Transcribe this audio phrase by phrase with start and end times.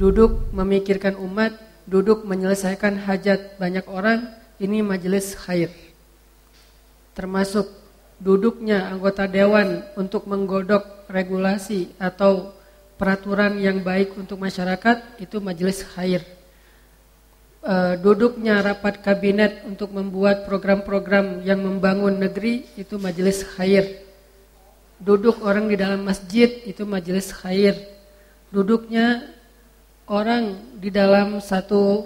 [0.00, 5.68] duduk memikirkan umat, duduk menyelesaikan hajat banyak orang, ini majelis khair.
[7.12, 7.68] Termasuk
[8.16, 12.56] duduknya anggota dewan untuk menggodok regulasi atau
[12.96, 16.24] peraturan yang baik untuk masyarakat, itu majelis khair.
[17.60, 24.00] E, duduknya rapat kabinet untuk membuat program-program yang membangun negeri, itu majelis khair.
[24.96, 27.76] Duduk orang di dalam masjid, itu majelis khair.
[28.52, 29.39] Duduknya
[30.10, 32.02] orang di dalam satu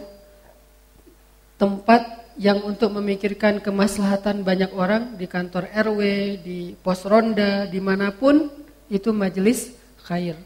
[1.56, 6.00] tempat yang untuk memikirkan kemaslahatan banyak orang di kantor RW,
[6.44, 8.52] di pos ronda, di mana pun
[8.92, 9.72] itu majelis
[10.04, 10.36] khair.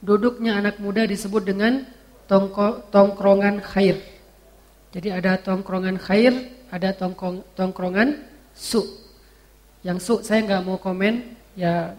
[0.00, 1.84] Duduknya anak muda disebut dengan
[2.24, 4.00] tongko, tongkrongan khair.
[4.96, 6.32] Jadi ada tongkrongan khair,
[6.72, 8.24] ada tongkong, tongkrongan
[8.56, 8.80] su.
[9.84, 11.92] Yang su saya nggak mau komen, ya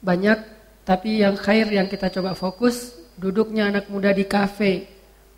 [0.00, 0.38] banyak.
[0.86, 4.88] Tapi yang khair yang kita coba fokus Duduknya anak muda di kafe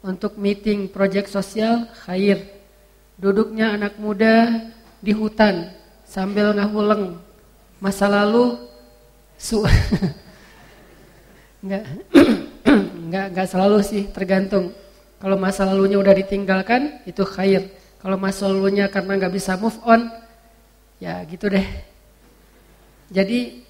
[0.07, 2.39] untuk meeting proyek sosial khair.
[3.19, 4.71] Duduknya anak muda
[5.03, 5.75] di hutan
[6.07, 7.19] sambil ngahuleng
[7.83, 8.55] masa lalu
[9.35, 9.67] su
[11.67, 11.83] enggak
[13.03, 14.71] enggak enggak selalu sih tergantung.
[15.19, 17.67] Kalau masa lalunya udah ditinggalkan itu khair.
[17.99, 20.07] Kalau masa lalunya karena nggak bisa move on
[21.03, 21.67] ya gitu deh.
[23.11, 23.62] Jadi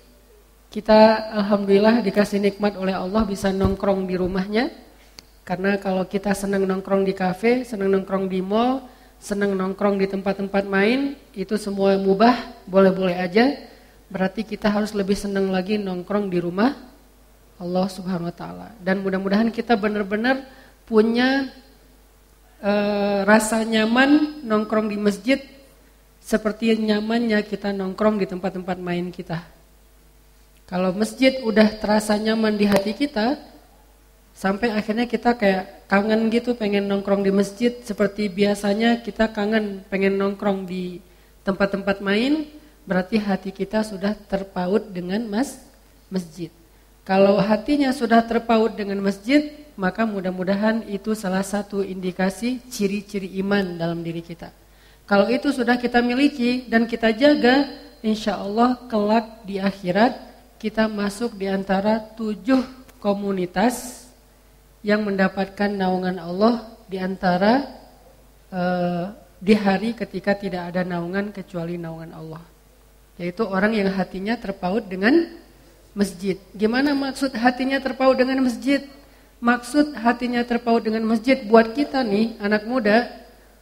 [0.72, 4.72] kita alhamdulillah dikasih nikmat oleh Allah bisa nongkrong di rumahnya.
[5.44, 8.88] Karena kalau kita senang nongkrong di kafe, senang nongkrong di mall,
[9.20, 13.52] senang nongkrong di tempat-tempat main, itu semua mubah, boleh-boleh aja.
[14.08, 16.72] Berarti kita harus lebih senang lagi nongkrong di rumah
[17.60, 18.68] Allah Subhanahu wa taala.
[18.80, 20.40] Dan mudah-mudahan kita benar-benar
[20.88, 21.52] punya
[22.64, 22.72] e,
[23.28, 25.40] rasa nyaman nongkrong di masjid
[26.22, 29.61] seperti nyamannya kita nongkrong di tempat-tempat main kita.
[30.72, 33.36] Kalau masjid udah terasa nyaman di hati kita,
[34.32, 40.16] sampai akhirnya kita kayak kangen gitu pengen nongkrong di masjid seperti biasanya kita kangen pengen
[40.16, 41.04] nongkrong di
[41.44, 42.48] tempat-tempat main,
[42.88, 45.60] berarti hati kita sudah terpaut dengan mas
[46.08, 46.48] masjid.
[47.04, 54.00] Kalau hatinya sudah terpaut dengan masjid, maka mudah-mudahan itu salah satu indikasi ciri-ciri iman dalam
[54.00, 54.48] diri kita.
[55.04, 57.68] Kalau itu sudah kita miliki dan kita jaga,
[58.00, 60.31] insya Allah kelak di akhirat
[60.62, 62.62] kita masuk di antara tujuh
[63.02, 64.06] komunitas
[64.86, 67.66] yang mendapatkan naungan Allah di antara
[68.54, 69.10] uh,
[69.42, 72.46] di hari ketika tidak ada naungan kecuali naungan Allah.
[73.18, 75.34] Yaitu orang yang hatinya terpaut dengan
[75.98, 76.38] masjid.
[76.54, 78.86] Gimana maksud hatinya terpaut dengan masjid?
[79.42, 83.10] Maksud hatinya terpaut dengan masjid buat kita nih anak muda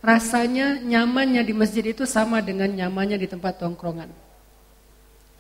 [0.05, 4.30] rasanya nyamannya di masjid itu sama dengan nyamannya di tempat tongkrongan.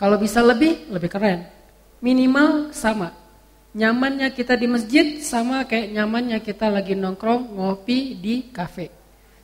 [0.00, 1.44] Kalau bisa lebih, lebih keren.
[2.00, 3.12] Minimal sama.
[3.76, 8.88] Nyamannya kita di masjid sama kayak nyamannya kita lagi nongkrong ngopi di kafe.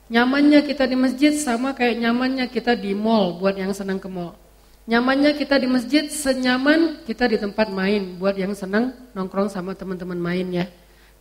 [0.08, 4.32] Nyamannya kita di masjid sama kayak nyamannya kita di mall buat yang senang ke mall.
[4.88, 10.16] Nyamannya kita di masjid senyaman kita di tempat main buat yang senang nongkrong sama teman-teman
[10.16, 10.72] mainnya.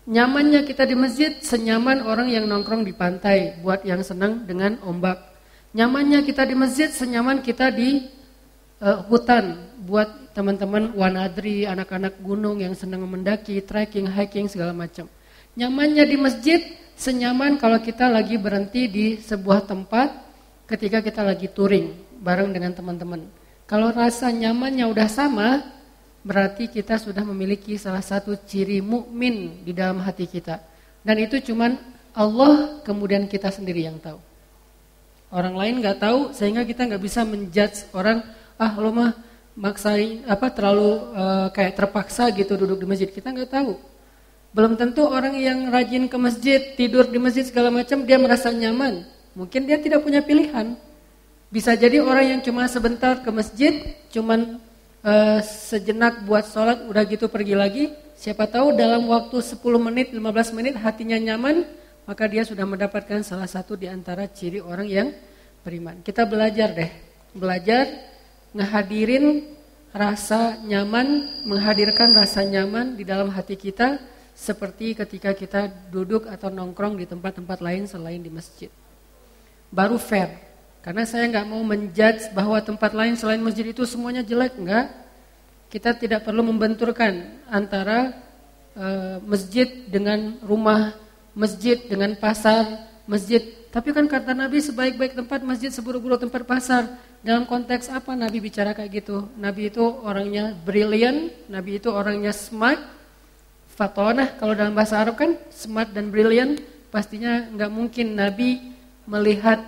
[0.07, 5.17] Nyamannya kita di masjid senyaman orang yang nongkrong di pantai buat yang senang dengan ombak.
[5.75, 8.15] Nyamannya kita di masjid senyaman kita di
[8.81, 15.07] uh, hutan buat teman-teman wanadri, anak-anak gunung yang senang mendaki, trekking, hiking segala macam.
[15.55, 16.59] Nyamannya di masjid
[16.99, 20.11] senyaman kalau kita lagi berhenti di sebuah tempat
[20.67, 23.23] ketika kita lagi touring bareng dengan teman-teman.
[23.65, 25.63] Kalau rasa nyamannya udah sama,
[26.25, 30.59] berarti kita sudah memiliki salah satu ciri mukmin di dalam hati kita.
[31.05, 31.77] Dan itu cuman
[32.17, 34.17] Allah kemudian kita sendiri yang tahu.
[35.29, 38.23] Orang lain nggak tahu sehingga kita nggak bisa menjudge orang
[38.55, 39.11] ah lo mah
[39.55, 43.09] maksain apa terlalu uh, kayak terpaksa gitu duduk di masjid.
[43.09, 43.79] Kita nggak tahu.
[44.55, 49.03] Belum tentu orang yang rajin ke masjid tidur di masjid segala macam dia merasa nyaman.
[49.35, 50.79] Mungkin dia tidak punya pilihan.
[51.51, 54.59] Bisa jadi orang yang cuma sebentar ke masjid cuman
[55.03, 57.85] uh, sejenak buat sholat udah gitu pergi lagi.
[58.15, 61.67] Siapa tahu dalam waktu 10 menit 15 menit hatinya nyaman
[62.07, 65.07] maka dia sudah mendapatkan salah satu di antara ciri orang yang
[65.67, 65.99] beriman.
[65.99, 66.91] Kita belajar deh.
[67.35, 68.14] Belajar
[68.55, 69.43] ngehadirin
[69.91, 73.99] rasa nyaman, menghadirkan rasa nyaman di dalam hati kita
[74.35, 78.71] seperti ketika kita duduk atau nongkrong di tempat-tempat lain selain di masjid.
[79.71, 80.39] Baru fair.
[80.83, 84.93] Karena saya nggak mau menjudge bahwa tempat lain selain masjid itu semuanya jelek, enggak.
[85.71, 88.13] Kita tidak perlu membenturkan antara
[88.77, 90.93] uh, masjid dengan rumah,
[91.33, 93.41] masjid dengan pasar, masjid.
[93.75, 96.95] Tapi kan kata Nabi sebaik-baik tempat masjid seburuk-buruk tempat pasar.
[97.19, 99.27] Dalam konteks apa Nabi bicara kayak gitu?
[99.35, 102.79] Nabi itu orangnya brilliant, Nabi itu orangnya smart,
[103.75, 108.63] fatonah kalau dalam bahasa Arab kan smart dan brilliant pastinya nggak mungkin Nabi
[109.03, 109.59] melihat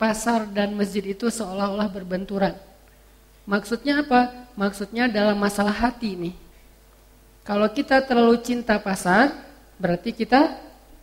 [0.00, 2.56] pasar dan masjid itu seolah-olah berbenturan.
[3.44, 4.48] Maksudnya apa?
[4.56, 6.34] Maksudnya dalam masalah hati nih.
[7.44, 9.36] Kalau kita terlalu cinta pasar,
[9.76, 10.48] berarti kita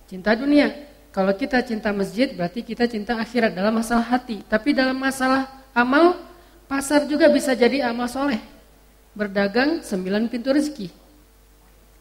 [0.10, 0.90] cinta dunia.
[1.12, 4.40] Kalau kita cinta masjid, berarti kita cinta akhirat dalam masalah hati.
[4.48, 6.16] Tapi dalam masalah amal,
[6.72, 8.40] pasar juga bisa jadi amal soleh.
[9.12, 10.88] Berdagang sembilan pintu rezeki.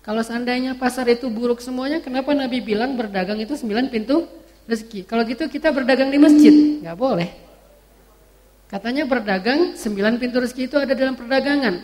[0.00, 4.30] Kalau seandainya pasar itu buruk semuanya, kenapa Nabi bilang berdagang itu sembilan pintu
[4.70, 5.02] rezeki?
[5.10, 7.28] Kalau gitu kita berdagang di masjid, nggak boleh.
[8.70, 11.82] Katanya berdagang sembilan pintu rezeki itu ada dalam perdagangan.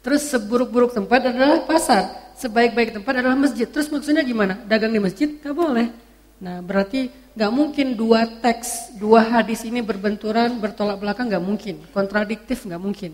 [0.00, 3.66] Terus seburuk-buruk tempat adalah pasar, sebaik-baik tempat adalah masjid.
[3.66, 4.62] Terus maksudnya gimana?
[4.64, 6.09] Dagang di masjid nggak boleh.
[6.40, 12.64] Nah berarti nggak mungkin dua teks, dua hadis ini berbenturan, bertolak belakang nggak mungkin, kontradiktif
[12.64, 13.12] nggak mungkin.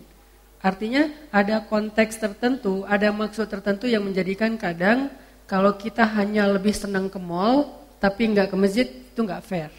[0.63, 5.11] Artinya ada konteks tertentu, ada maksud tertentu yang menjadikan kadang
[5.45, 9.71] kalau kita hanya lebih senang ke mall tapi nggak ke masjid itu nggak fair.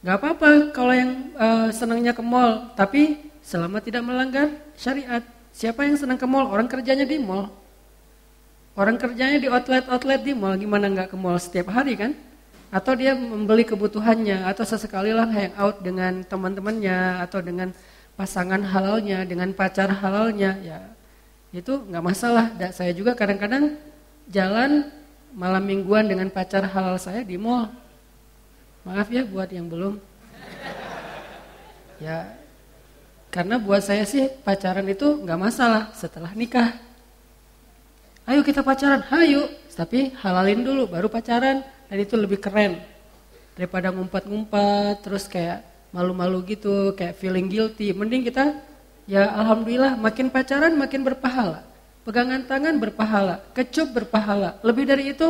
[0.00, 5.22] Nggak apa-apa kalau yang uh, senangnya ke mall tapi selama tidak melanggar syariat.
[5.54, 6.50] Siapa yang senang ke mall?
[6.50, 7.50] Orang kerjanya di mall.
[8.74, 12.12] Orang kerjanya di outlet-outlet di mall, gimana nggak ke mall setiap hari kan?
[12.74, 17.70] Atau dia membeli kebutuhannya, atau sesekali lah out dengan teman-temannya, atau dengan
[18.14, 20.78] pasangan halalnya dengan pacar halalnya ya
[21.54, 22.50] itu nggak masalah.
[22.54, 23.78] Dan saya juga kadang-kadang
[24.30, 24.90] jalan
[25.34, 27.70] malam mingguan dengan pacar halal saya di mall.
[28.86, 29.98] Maaf ya buat yang belum.
[32.02, 32.34] Ya
[33.30, 36.74] karena buat saya sih pacaran itu nggak masalah setelah nikah.
[38.24, 39.52] Ayo kita pacaran, ayo.
[39.74, 42.80] Tapi halalin dulu baru pacaran dan itu lebih keren
[43.52, 45.60] daripada ngumpat-ngumpat terus kayak
[45.92, 47.92] malu-malu gitu, kayak feeling guilty.
[47.92, 48.64] Mending kita
[49.04, 51.68] ya alhamdulillah makin pacaran makin berpahala.
[52.04, 54.56] Pegangan tangan berpahala, kecup berpahala.
[54.64, 55.28] Lebih dari itu,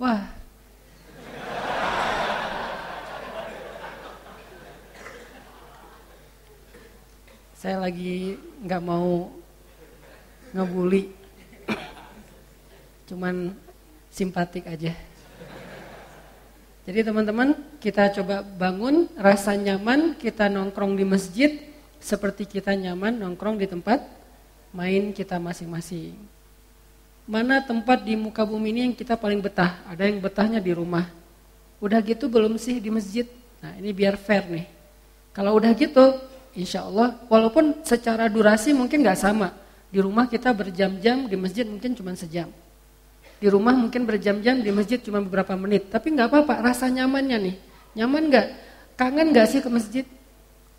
[0.00, 0.24] wah.
[7.56, 9.28] Saya lagi nggak mau
[10.56, 11.21] ngebully.
[13.12, 13.52] Cuman
[14.08, 14.96] simpatik aja.
[16.88, 21.60] Jadi teman-teman kita coba bangun rasa nyaman kita nongkrong di masjid
[22.00, 24.00] seperti kita nyaman nongkrong di tempat
[24.72, 26.16] main kita masing-masing.
[27.28, 29.84] Mana tempat di muka bumi ini yang kita paling betah?
[29.92, 31.04] Ada yang betahnya di rumah.
[31.84, 33.28] Udah gitu belum sih di masjid?
[33.60, 34.64] Nah ini biar fair nih.
[35.36, 36.16] Kalau udah gitu,
[36.56, 39.52] insya Allah walaupun secara durasi mungkin nggak sama.
[39.92, 42.48] Di rumah kita berjam-jam, di masjid mungkin cuma sejam.
[43.42, 45.90] Di rumah mungkin berjam-jam, di masjid cuma beberapa menit.
[45.90, 47.56] Tapi nggak apa-apa, rasa nyamannya nih.
[47.98, 48.46] Nyaman nggak?
[48.94, 50.06] Kangen nggak sih ke masjid?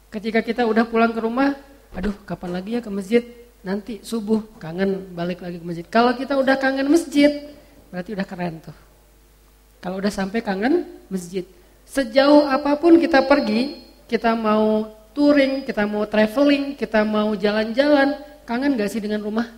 [0.08, 1.60] Ketika kita udah pulang ke rumah,
[1.92, 3.20] aduh kapan lagi ya ke masjid?
[3.68, 5.84] Nanti subuh kangen balik lagi ke masjid.
[5.92, 7.52] Kalau kita udah kangen masjid,
[7.92, 8.78] berarti udah keren tuh.
[9.84, 11.44] Kalau udah sampai kangen masjid.
[11.84, 18.80] Sejauh apa pun kita pergi, kita mau touring, kita mau traveling, kita mau jalan-jalan, kangen
[18.80, 19.52] gak sih dengan rumah?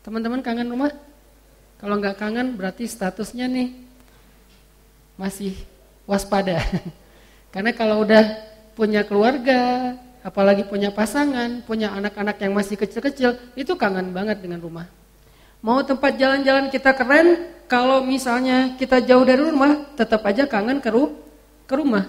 [0.00, 1.09] Teman-teman kangen rumah?
[1.80, 3.72] Kalau nggak kangen berarti statusnya nih
[5.16, 5.56] masih
[6.04, 6.60] waspada.
[7.56, 8.36] Karena kalau udah
[8.76, 14.86] punya keluarga, apalagi punya pasangan, punya anak-anak yang masih kecil-kecil, itu kangen banget dengan rumah.
[15.64, 20.88] Mau tempat jalan-jalan kita keren, kalau misalnya kita jauh dari rumah, tetap aja kangen ke,
[20.92, 21.16] ru
[21.64, 22.08] ke rumah.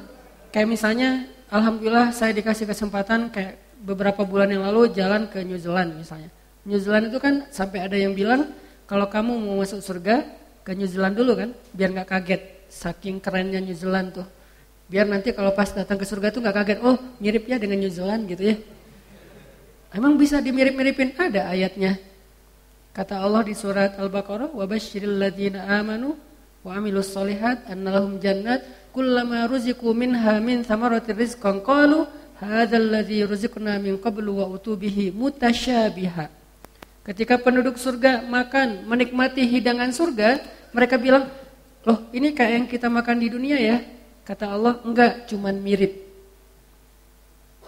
[0.52, 1.10] Kayak misalnya,
[1.52, 6.32] Alhamdulillah saya dikasih kesempatan kayak beberapa bulan yang lalu jalan ke New Zealand misalnya.
[6.64, 8.48] New Zealand itu kan sampai ada yang bilang
[8.92, 10.28] kalau kamu mau masuk surga
[10.68, 12.42] ke New Zealand dulu kan, biar nggak kaget.
[12.68, 14.28] Saking kerennya New Zealand tuh.
[14.92, 16.78] Biar nanti kalau pas datang ke surga tuh nggak kaget.
[16.84, 18.60] Oh mirip ya dengan New Zealand gitu ya.
[19.96, 21.16] Emang bisa dimirip-miripin?
[21.16, 21.96] Ada ayatnya.
[22.92, 26.20] Kata Allah di surat Al-Baqarah, "Wa basyiril ladzina amanu
[26.60, 32.04] wa amilus solihat annalahum jannat kullama ruziqu minha min thamaratir rizqan qalu
[32.44, 36.41] hadzal ladzi ruziqna min qablu wa utubihi mutasyabiha."
[37.02, 40.38] Ketika penduduk surga makan, menikmati hidangan surga,
[40.70, 41.34] mereka bilang,
[41.82, 43.82] loh ini kayak yang kita makan di dunia ya.
[44.22, 45.98] Kata Allah, enggak, cuman mirip.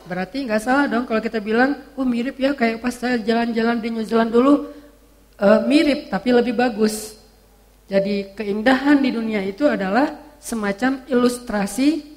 [0.05, 3.89] Berarti enggak salah dong kalau kita bilang, oh mirip ya kayak pas saya jalan-jalan di
[3.89, 4.69] New Zealand dulu,
[5.41, 7.17] uh, mirip tapi lebih bagus.
[7.89, 12.12] Jadi keindahan di dunia itu adalah semacam ilustrasi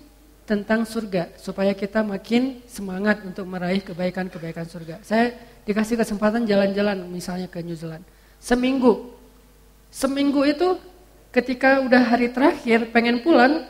[0.46, 5.02] tentang surga supaya kita makin semangat untuk meraih kebaikan-kebaikan surga.
[5.02, 5.34] Saya
[5.66, 8.06] dikasih kesempatan jalan-jalan misalnya ke New Zealand.
[8.38, 9.10] Seminggu.
[9.90, 10.78] Seminggu itu
[11.34, 13.66] ketika udah hari terakhir pengen pulang,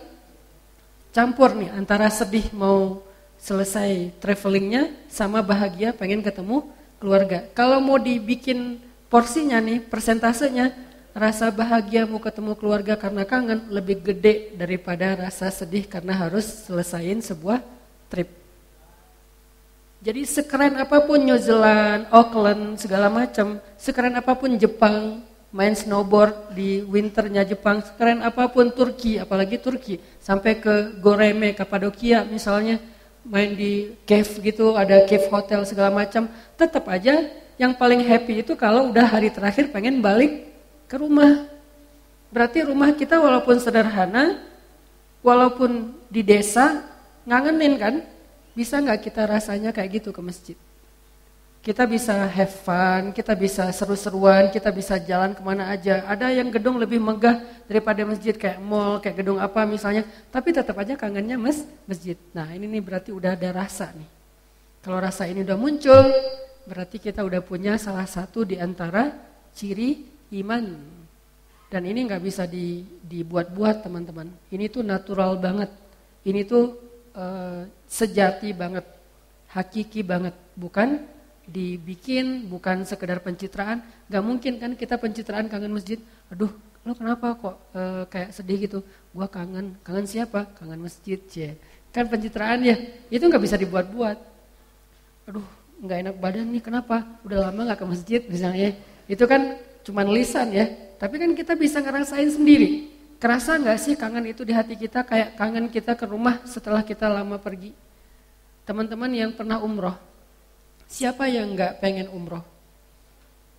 [1.17, 3.01] campur nih antara sedih mau
[3.41, 6.69] selesai travelingnya sama bahagia pengen ketemu
[7.01, 7.49] keluarga.
[7.57, 10.86] Kalau mau dibikin porsinya nih, persentasenya,
[11.17, 17.25] rasa bahagia mau ketemu keluarga karena kangen lebih gede daripada rasa sedih karena harus selesaiin
[17.25, 17.65] sebuah
[18.13, 18.29] trip.
[20.05, 26.53] Jadi sekeren apa pun New Zealand, Auckland, segala macam, sekeren apa pun Jepang, main snowboard
[26.53, 32.77] di winternya Jepang, sekeren apa pun Turki, apalagi Turki, sampai ke Goreme, Kapadokia misalnya,
[33.25, 36.29] main di cave gitu, ada cave hotel segala macam,
[36.61, 37.25] tetap aja
[37.57, 40.56] yang paling happy itu kalau udah hari terakhir pengen balik
[40.87, 41.47] ke rumah.
[42.31, 44.43] Berarti rumah kita walaupun sederhana,
[45.23, 46.83] walaupun di desa,
[47.27, 47.95] ngangenin kan?
[48.57, 50.57] Bisa nggak kita rasanya kayak gitu ke masjid?
[51.61, 56.07] Kita bisa have fun, kita bisa seru-seruan, kita bisa jalan ke mana aja.
[56.07, 60.07] Ada yang gedung lebih megah daripada masjid kayak mall, kayak gedung apa misalnya.
[60.31, 62.15] Tapi tetap aja kangennya mas, masjid.
[62.31, 64.09] Nah ini nih berarti udah ada rasa nih.
[64.87, 66.07] Kalau rasa ini udah muncul,
[66.71, 69.11] berarti kita udah punya salah satu di antara
[69.51, 70.65] ciri iman.
[71.67, 74.31] Dan ini nggak bisa di, dibuat-buat teman-teman.
[74.51, 75.71] Ini tuh natural banget.
[76.23, 76.79] Ini tuh
[77.15, 78.87] uh, sejati banget,
[79.51, 81.03] hakiki banget, bukan
[81.47, 83.83] dibikin, bukan sekedar pencitraan.
[84.11, 85.99] Gak mungkin kan kita pencitraan kangen masjid.
[86.31, 86.51] Aduh,
[86.87, 88.79] lo kenapa kok uh, kayak sedih gitu?
[89.15, 90.51] Gua kangen, kangen siapa?
[90.59, 91.59] Kangen masjid, cie.
[91.95, 92.77] Kan pencitraan ya,
[93.11, 94.19] itu nggak bisa dibuat-buat.
[95.31, 95.47] Aduh,
[95.83, 98.73] nggak enak badan nih kenapa udah lama nggak ke masjid misalnya
[99.05, 100.67] itu kan cuma lisan ya.
[100.99, 102.91] Tapi kan kita bisa ngerasain sendiri.
[103.23, 107.07] Kerasa nggak sih kangen itu di hati kita kayak kangen kita ke rumah setelah kita
[107.07, 107.73] lama pergi?
[108.67, 109.95] Teman-teman yang pernah umroh
[110.87, 112.43] siapa yang nggak pengen umroh?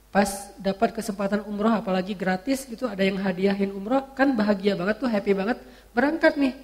[0.08, 5.12] Pas dapat kesempatan umroh apalagi gratis gitu ada yang hadiahin umroh kan bahagia banget tuh
[5.12, 5.60] happy banget.
[5.92, 6.56] Berangkat nih.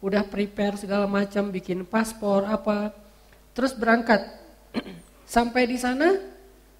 [0.00, 2.92] Udah prepare segala macam bikin paspor apa.
[3.54, 4.26] Terus berangkat.
[5.30, 6.18] Sampai di sana,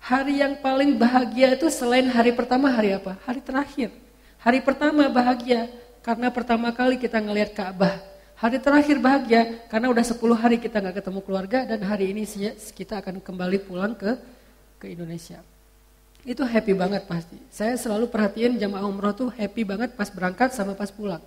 [0.00, 3.20] hari yang paling bahagia itu selain hari pertama hari apa?
[3.28, 3.92] Hari terakhir.
[4.40, 5.68] Hari pertama bahagia
[6.00, 8.00] karena pertama kali kita ngelihat Ka'bah.
[8.40, 12.24] Hari terakhir bahagia karena udah 10 hari kita nggak ketemu keluarga dan hari ini
[12.72, 14.16] kita akan kembali pulang ke
[14.80, 15.44] ke Indonesia.
[16.24, 17.36] Itu happy banget pasti.
[17.52, 21.20] Saya selalu perhatiin jamaah umroh tuh happy banget pas berangkat sama pas pulang.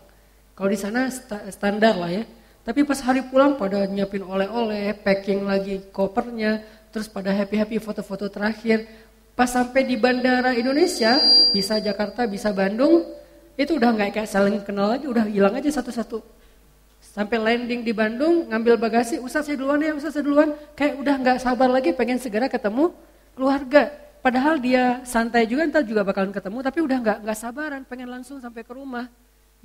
[0.58, 1.10] Kalau di sana
[1.54, 2.26] standar lah ya.
[2.64, 8.86] Tapi pas hari pulang pada nyiapin oleh-oleh, packing lagi kopernya, terus pada happy-happy foto-foto terakhir.
[9.34, 11.18] Pas sampai di bandara Indonesia,
[11.50, 13.02] bisa Jakarta, bisa Bandung,
[13.58, 16.22] itu udah nggak kayak saling kenal lagi, udah hilang aja satu-satu.
[17.02, 20.54] Sampai landing di Bandung, ngambil bagasi, usah saya duluan ya, usah saya duluan.
[20.78, 22.94] Kayak udah nggak sabar lagi, pengen segera ketemu
[23.34, 23.90] keluarga.
[24.22, 28.38] Padahal dia santai juga, ntar juga bakalan ketemu, tapi udah nggak nggak sabaran, pengen langsung
[28.38, 29.10] sampai ke rumah.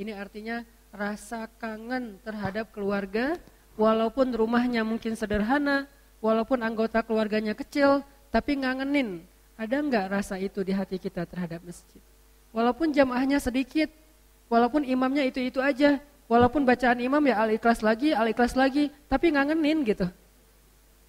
[0.00, 3.36] Ini artinya rasa kangen terhadap keluarga,
[3.76, 5.86] walaupun rumahnya mungkin sederhana,
[6.18, 9.24] walaupun anggota keluarganya kecil, tapi ngangenin.
[9.58, 11.98] Ada nggak rasa itu di hati kita terhadap masjid?
[12.54, 13.90] Walaupun jamaahnya sedikit,
[14.46, 15.98] walaupun imamnya itu-itu aja,
[16.30, 20.06] walaupun bacaan imam ya al-ikhlas lagi, al-ikhlas lagi, tapi ngangenin gitu.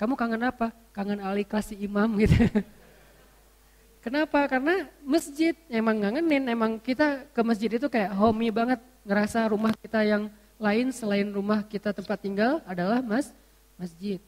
[0.01, 0.73] Kamu kangen apa?
[0.95, 2.39] Kangen al-ikhlas si imam gitu.
[4.05, 4.47] Kenapa?
[4.47, 10.07] Karena masjid emang ngangenin, emang kita ke masjid itu kayak homey banget, ngerasa rumah kita
[10.07, 13.31] yang lain selain rumah kita tempat tinggal adalah mas
[13.75, 14.19] masjid.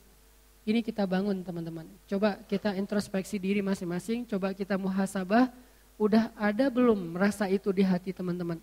[0.61, 1.89] Ini kita bangun teman-teman.
[2.05, 5.49] Coba kita introspeksi diri masing-masing, coba kita muhasabah,
[5.97, 8.61] udah ada belum merasa itu di hati teman-teman?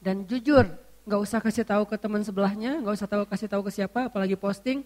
[0.00, 0.68] Dan jujur,
[1.08, 4.36] nggak usah kasih tahu ke teman sebelahnya, nggak usah tahu kasih tahu ke siapa, apalagi
[4.36, 4.84] posting.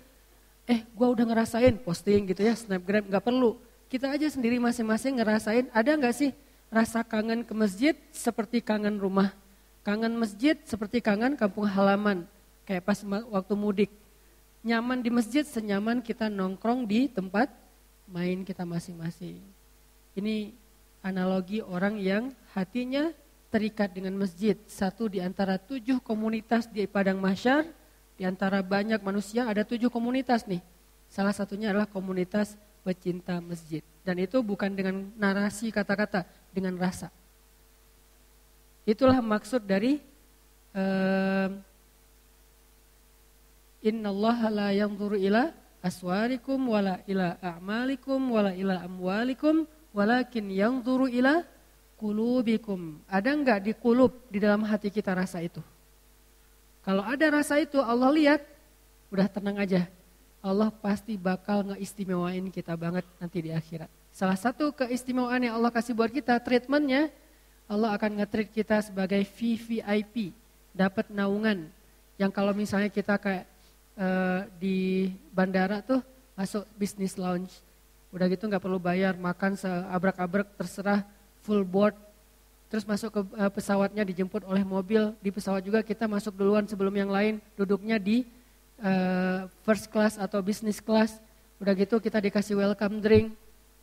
[0.71, 3.59] Eh, gue udah ngerasain posting gitu ya, snapgram nggak perlu
[3.95, 6.35] kita aja sendiri masing-masing ngerasain ada nggak sih
[6.67, 9.31] rasa kangen ke masjid seperti kangen rumah.
[9.87, 12.27] Kangen masjid seperti kangen kampung halaman.
[12.67, 13.91] Kayak pas waktu mudik.
[14.65, 17.53] Nyaman di masjid senyaman kita nongkrong di tempat
[18.09, 19.45] main kita masing-masing.
[20.17, 20.57] Ini
[21.05, 23.13] analogi orang yang hatinya
[23.53, 24.57] terikat dengan masjid.
[24.65, 27.69] Satu di antara tujuh komunitas di Padang Masyar,
[28.17, 30.65] di antara banyak manusia ada tujuh komunitas nih.
[31.13, 33.85] Salah satunya adalah komunitas pecinta masjid.
[34.01, 36.25] Dan itu bukan dengan narasi kata-kata,
[36.57, 37.13] dengan rasa.
[38.89, 40.01] Itulah maksud dari
[40.77, 41.49] uh,
[43.85, 45.53] Inna Allah la yanzuru ila
[45.85, 51.45] aswarikum wala ila a'malikum wala ila amwalikum walakin yanzuru ila
[52.01, 52.99] kulubikum.
[53.05, 55.61] Ada enggak di kulub di dalam hati kita rasa itu?
[56.85, 58.41] Kalau ada rasa itu Allah lihat,
[59.09, 59.89] udah tenang aja.
[60.45, 63.89] Allah pasti bakal ngeistimewain kita banget nanti di akhirat.
[64.13, 67.09] Salah satu keistimewaan yang Allah kasih buat kita, treatmentnya,
[67.65, 70.37] Allah akan nge-treat kita sebagai VVIP,
[70.77, 71.73] dapat naungan.
[72.21, 73.49] Yang kalau misalnya kita kayak
[73.99, 76.03] uh, di bandara tuh
[76.35, 77.65] masuk bisnis lounge,
[78.15, 81.03] Udah gitu nggak perlu bayar, makan seabrek-abrek terserah
[81.43, 81.99] full board.
[82.71, 85.11] Terus masuk ke uh, pesawatnya dijemput oleh mobil.
[85.19, 88.23] Di pesawat juga kita masuk duluan sebelum yang lain, duduknya di
[88.79, 91.19] uh, first class atau business class.
[91.59, 93.35] Udah gitu kita dikasih welcome drink,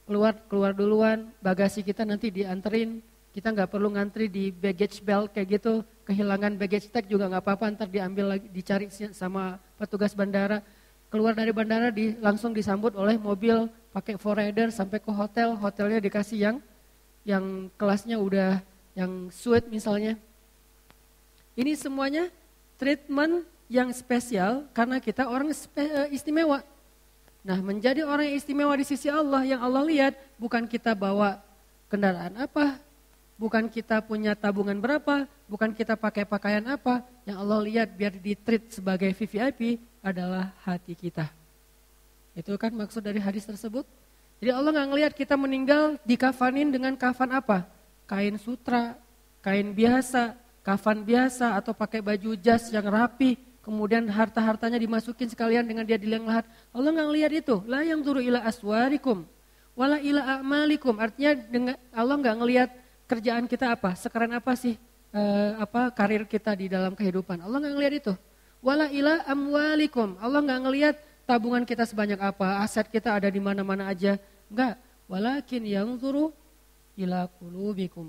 [0.07, 3.03] keluar keluar duluan, bagasi kita nanti dianterin.
[3.35, 7.65] Kita nggak perlu ngantri di baggage belt kayak gitu, kehilangan baggage tag juga nggak apa-apa,
[7.77, 10.59] ntar diambil lagi, dicari sama petugas bandara
[11.11, 16.39] keluar dari bandara di, langsung disambut oleh mobil pakai forerunner sampai ke hotel, hotelnya dikasih
[16.39, 16.57] yang
[17.27, 18.63] yang kelasnya udah
[18.95, 20.15] yang suite misalnya.
[21.59, 22.31] Ini semuanya
[22.79, 26.63] treatment yang spesial karena kita orang eh, istimewa.
[27.43, 31.43] Nah, menjadi orang yang istimewa di sisi Allah yang Allah lihat bukan kita bawa
[31.91, 32.79] kendaraan apa,
[33.41, 38.37] bukan kita punya tabungan berapa, bukan kita pakai pakaian apa, yang Allah lihat biar di
[38.37, 41.25] treat sebagai VVIP adalah hati kita.
[42.37, 43.81] Itu kan maksud dari hadis tersebut.
[44.37, 47.65] Jadi Allah nggak ngelihat kita meninggal dikafanin dengan kafan apa?
[48.05, 48.93] Kain sutra,
[49.41, 55.81] kain biasa, kafan biasa atau pakai baju jas yang rapi, kemudian harta-hartanya dimasukin sekalian dengan
[55.81, 56.45] dia dileng lahat.
[56.69, 57.55] Allah nggak ngelihat itu.
[57.65, 59.25] La yang turu ila aswarikum,
[59.73, 60.93] wala ila amalikum.
[61.01, 62.69] Artinya dengan Allah nggak ngelihat
[63.11, 64.79] kerjaan kita apa, sekeren apa sih
[65.11, 67.43] eh, apa karir kita di dalam kehidupan.
[67.43, 68.13] Allah nggak ngelihat itu.
[68.63, 70.15] Wala ila amwalikum.
[70.23, 70.95] Allah nggak ngelihat
[71.27, 74.15] tabungan kita sebanyak apa, aset kita ada di mana-mana aja.
[74.47, 74.79] Enggak.
[75.11, 76.31] Walakin yang turu
[76.95, 78.07] ila kulubikum.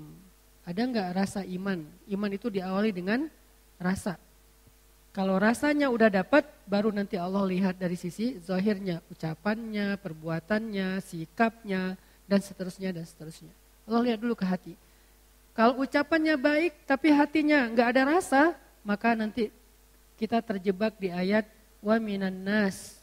[0.63, 1.83] Ada enggak rasa iman?
[2.07, 3.27] Iman itu diawali dengan
[3.75, 4.15] rasa.
[5.13, 11.93] Kalau rasanya udah dapat, baru nanti Allah lihat dari sisi zahirnya, ucapannya, perbuatannya, sikapnya,
[12.25, 13.53] dan seterusnya, dan seterusnya.
[13.85, 14.73] Allah lihat dulu ke hati.
[15.53, 19.53] Kalau ucapannya baik, tapi hatinya nggak ada rasa, maka nanti
[20.17, 21.45] kita terjebak di ayat
[21.77, 22.97] wa minan nas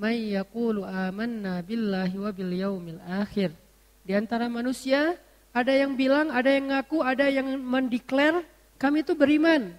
[0.00, 3.52] may yaqulu amanna billahi wa bil yaumil akhir.
[4.00, 5.20] Di antara manusia
[5.52, 8.46] ada yang bilang, ada yang ngaku, ada yang mendeklar
[8.80, 9.76] kami itu beriman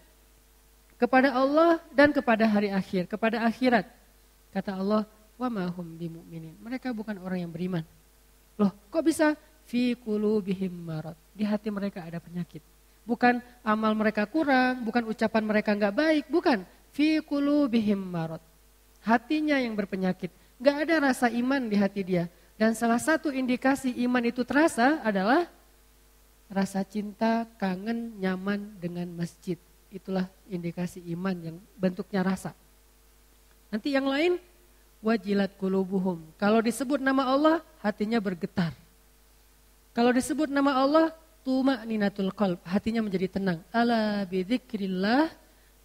[1.02, 3.90] kepada Allah dan kepada hari akhir, kepada akhirat.
[4.54, 5.10] Kata Allah,
[5.42, 6.54] wa mahum bimu'minin.
[6.62, 7.82] Mereka bukan orang yang beriman.
[8.62, 9.34] Loh, kok bisa
[9.66, 11.18] fi qulubihim marad?
[11.32, 12.62] Di hati mereka ada penyakit.
[13.08, 16.64] Bukan amal mereka kurang, bukan ucapan mereka nggak baik, bukan.
[16.92, 18.44] Fi qulubihim marad
[19.06, 20.30] hatinya yang berpenyakit.
[20.62, 22.26] Gak ada rasa iman di hati dia.
[22.58, 25.50] Dan salah satu indikasi iman itu terasa adalah
[26.46, 29.58] rasa cinta, kangen, nyaman dengan masjid.
[29.90, 32.54] Itulah indikasi iman yang bentuknya rasa.
[33.74, 34.38] Nanti yang lain,
[35.02, 36.22] wajilat kulubuhum.
[36.38, 38.78] Kalau disebut nama Allah, hatinya bergetar.
[39.98, 41.10] Kalau disebut nama Allah,
[41.42, 42.62] tuma ninatul qalb.
[42.66, 43.62] Hatinya menjadi tenang.
[43.74, 45.30] Ala bidzikrillah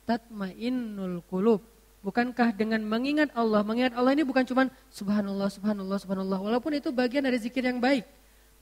[0.09, 1.61] tatmainnul qulub.
[2.07, 6.39] Bukankah dengan mengingat Allah, mengingat Allah ini bukan cuma subhanallah, subhanallah, subhanallah.
[6.39, 8.07] Walaupun itu bagian dari zikir yang baik.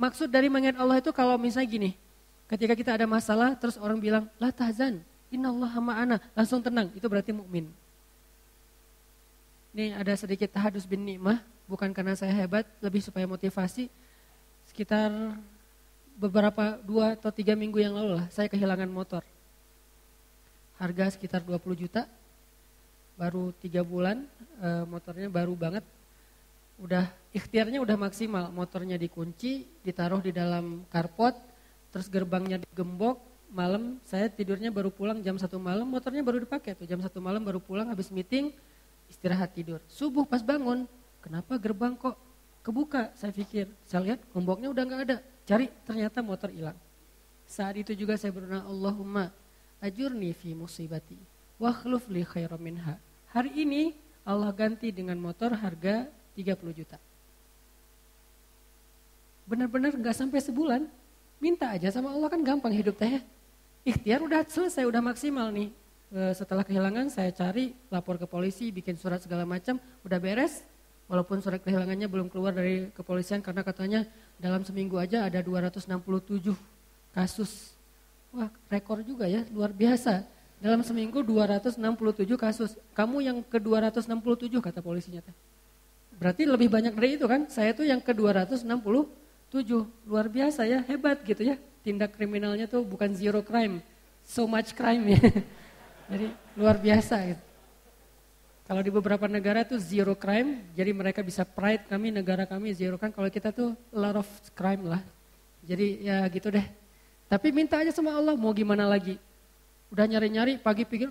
[0.00, 1.90] Maksud dari mengingat Allah itu kalau misalnya gini,
[2.48, 5.04] ketika kita ada masalah terus orang bilang, la tahzan,
[5.34, 7.66] Allah ma'ana, langsung tenang, itu berarti mukmin.
[9.74, 13.90] Ini ada sedikit tahadus bin nikmah, bukan karena saya hebat, lebih supaya motivasi.
[14.70, 15.10] Sekitar
[16.14, 19.22] beberapa dua atau tiga minggu yang lalu lah, saya kehilangan motor.
[20.78, 22.06] Harga sekitar 20 juta,
[23.14, 24.26] baru tiga bulan,
[24.58, 25.84] e, motornya baru banget.
[26.78, 31.34] Udah ikhtiarnya udah maksimal, motornya dikunci, ditaruh di dalam karpot,
[31.94, 33.22] terus gerbangnya digembok.
[33.54, 37.38] Malam saya tidurnya baru pulang jam satu malam, motornya baru dipakai tuh jam satu malam
[37.38, 38.50] baru pulang habis meeting,
[39.06, 39.78] istirahat tidur.
[39.86, 40.90] Subuh pas bangun,
[41.22, 42.18] kenapa gerbang kok
[42.66, 43.14] kebuka?
[43.14, 45.18] Saya pikir, saya lihat gemboknya udah nggak ada.
[45.44, 46.76] Cari ternyata motor hilang.
[47.44, 49.28] Saat itu juga saya berdoa Allahumma
[49.84, 52.98] ajurni fi musibati wakhluf li khairam minha.
[53.30, 56.98] Hari ini Allah ganti dengan motor harga 30 juta.
[59.44, 60.88] Benar-benar nggak sampai sebulan,
[61.36, 63.20] minta aja sama Allah kan gampang hidup teh.
[63.84, 65.68] Ikhtiar udah selesai, udah maksimal nih.
[66.08, 70.64] E, setelah kehilangan saya cari, lapor ke polisi, bikin surat segala macam, udah beres.
[71.04, 74.08] Walaupun surat kehilangannya belum keluar dari kepolisian karena katanya
[74.40, 75.84] dalam seminggu aja ada 267
[77.12, 77.76] kasus.
[78.32, 80.24] Wah rekor juga ya, luar biasa.
[80.64, 81.76] Dalam seminggu 267
[82.40, 82.72] kasus.
[82.96, 85.20] Kamu yang ke 267 kata polisinya.
[86.16, 87.44] Berarti lebih banyak dari itu kan?
[87.52, 88.64] Saya tuh yang ke 267.
[90.08, 91.60] Luar biasa ya, hebat gitu ya.
[91.84, 93.84] Tindak kriminalnya tuh bukan zero crime,
[94.24, 95.20] so much crime ya.
[96.10, 97.43] Jadi luar biasa gitu.
[98.64, 102.96] Kalau di beberapa negara tuh zero crime, jadi mereka bisa pride kami negara kami zero
[102.96, 103.12] kan.
[103.12, 105.04] Kalau kita tuh lot of crime lah.
[105.60, 106.64] Jadi ya gitu deh.
[107.28, 109.20] Tapi minta aja sama Allah mau gimana lagi.
[109.92, 110.58] Udah nyari-nyari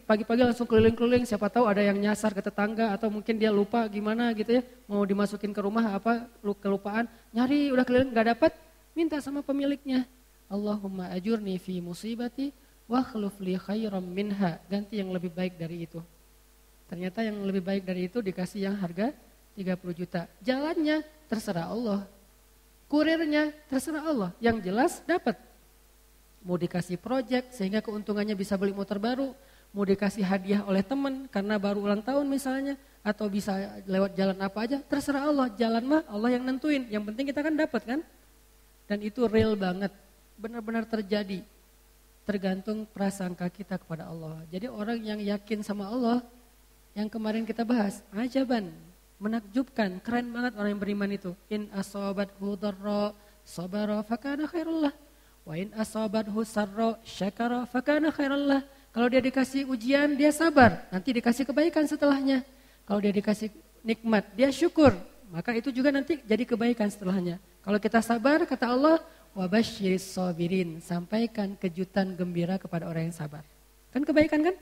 [0.03, 4.35] pagi-pagi langsung keliling-keliling siapa tahu ada yang nyasar ke tetangga atau mungkin dia lupa gimana
[4.35, 4.61] gitu ya
[4.91, 6.27] mau dimasukin ke rumah apa
[6.59, 8.51] kelupaan nyari udah keliling nggak dapat
[8.91, 10.03] minta sama pemiliknya
[10.51, 12.51] Allahumma ajurni fi musibati
[12.83, 16.03] wa khluf li khairam minha ganti yang lebih baik dari itu
[16.89, 19.11] ternyata yang lebih baik dari itu dikasih yang harga
[19.55, 22.05] 30 juta jalannya terserah Allah
[22.91, 25.35] kurirnya terserah Allah yang jelas dapat
[26.43, 29.31] mau dikasih project sehingga keuntungannya bisa beli motor baru,
[29.71, 34.59] mau dikasih hadiah oleh teman karena baru ulang tahun misalnya, atau bisa lewat jalan apa
[34.63, 35.47] aja, terserah Allah.
[35.55, 36.87] Jalan mah Allah yang nentuin.
[36.91, 37.99] Yang penting kita kan dapat kan?
[38.87, 39.91] Dan itu real banget,
[40.35, 41.41] benar-benar terjadi.
[42.23, 44.43] Tergantung prasangka kita kepada Allah.
[44.47, 46.23] Jadi orang yang yakin sama Allah,
[46.93, 48.69] yang kemarin kita bahas, ajaban,
[49.17, 51.31] menakjubkan, keren banget orang yang beriman itu.
[51.49, 54.93] In asobat hudarra sabara fakana khairullah
[55.43, 58.63] Wa in asabathu sarra syakara fakana khairallah.
[58.95, 62.45] Kalau dia dikasih ujian, dia sabar, nanti dikasih kebaikan setelahnya.
[62.85, 63.49] Kalau dia dikasih
[63.81, 64.93] nikmat, dia syukur,
[65.33, 67.41] maka itu juga nanti jadi kebaikan setelahnya.
[67.65, 69.01] Kalau kita sabar, kata Allah,
[69.33, 73.41] wabashiris sabirin, sampaikan kejutan gembira kepada orang yang sabar.
[73.89, 74.55] Kan kebaikan kan?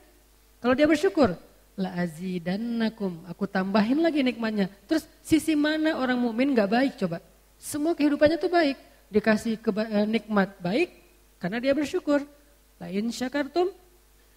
[0.64, 1.36] Kalau dia bersyukur,
[1.76, 4.68] la azidannakum, aku tambahin lagi nikmatnya.
[4.84, 7.24] Terus sisi mana orang mukmin nggak baik coba?
[7.56, 8.76] Semua kehidupannya tuh baik
[9.12, 10.88] dikasih keba- eh, nikmat baik
[11.40, 12.24] karena dia bersyukur.
[12.80, 13.70] Lain syakartum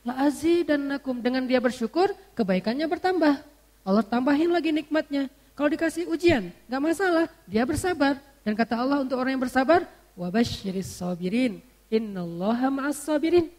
[0.06, 0.30] la
[0.62, 3.42] dan nakum dengan dia bersyukur kebaikannya bertambah.
[3.86, 5.30] Allah tambahin lagi nikmatnya.
[5.56, 8.20] Kalau dikasih ujian, nggak masalah, dia bersabar.
[8.44, 13.50] Dan kata Allah untuk orang yang bersabar, wabashiris sabirin, innallaha ma'as sabirin.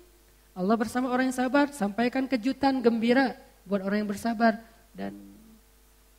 [0.53, 3.35] Allah bersama orang yang sabar, sampaikan kejutan gembira
[3.67, 4.63] buat orang yang bersabar.
[4.95, 5.13] Dan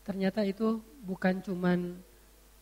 [0.04, 1.98] ternyata itu bukan cuman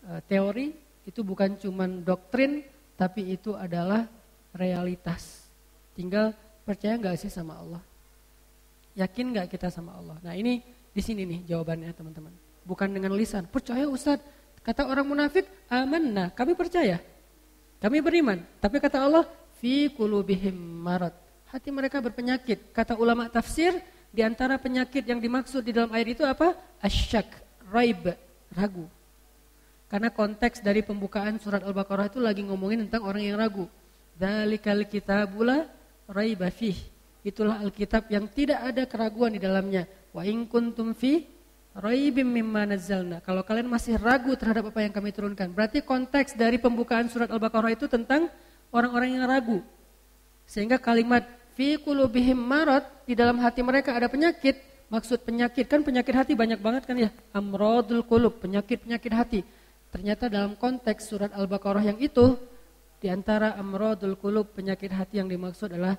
[0.08, 0.72] uh, teori,
[1.04, 2.64] itu bukan cuma doktrin,
[2.96, 4.08] tapi itu adalah
[4.56, 5.50] realitas.
[5.98, 6.32] Tinggal
[6.64, 7.84] percaya nggak sih sama Allah?
[8.96, 10.16] Yakin nggak kita sama Allah?
[10.24, 10.64] Nah ini
[10.96, 12.32] di sini nih jawabannya teman-teman.
[12.64, 13.46] Bukan dengan lisan.
[13.52, 14.24] Percaya Ustadz.
[14.66, 16.34] Kata orang munafik, amanah.
[16.34, 16.98] Kami percaya.
[17.78, 18.42] Kami beriman.
[18.58, 19.30] Tapi kata Allah,
[19.62, 21.14] fi kulubihim marad.
[21.54, 22.74] Hati mereka berpenyakit.
[22.74, 23.78] Kata ulama tafsir,
[24.16, 26.56] di antara penyakit yang dimaksud di dalam air itu apa?
[26.80, 27.28] Asyak,
[27.68, 28.16] raib,
[28.56, 28.88] ragu.
[29.92, 33.68] Karena konteks dari pembukaan surat Al-Baqarah itu lagi ngomongin tentang orang yang ragu.
[34.16, 35.68] Dzalikal kitabula
[36.08, 36.80] raiba fih.
[37.28, 39.84] Itulah Alkitab yang tidak ada keraguan di dalamnya.
[40.16, 41.28] Wa in kuntum fi
[41.76, 43.20] raibim mimma nazzalna.
[43.20, 47.76] Kalau kalian masih ragu terhadap apa yang kami turunkan, berarti konteks dari pembukaan surat Al-Baqarah
[47.76, 48.32] itu tentang
[48.72, 49.60] orang-orang yang ragu.
[50.48, 54.60] Sehingga kalimat fi qulubihim marad di dalam hati mereka ada penyakit.
[54.86, 57.10] Maksud penyakit kan penyakit hati banyak banget kan ya.
[57.34, 59.42] Amradul qulub, penyakit-penyakit hati.
[59.90, 62.36] Ternyata dalam konteks surat Al-Baqarah yang itu,
[63.00, 65.96] di antara amrodul kulub penyakit hati yang dimaksud adalah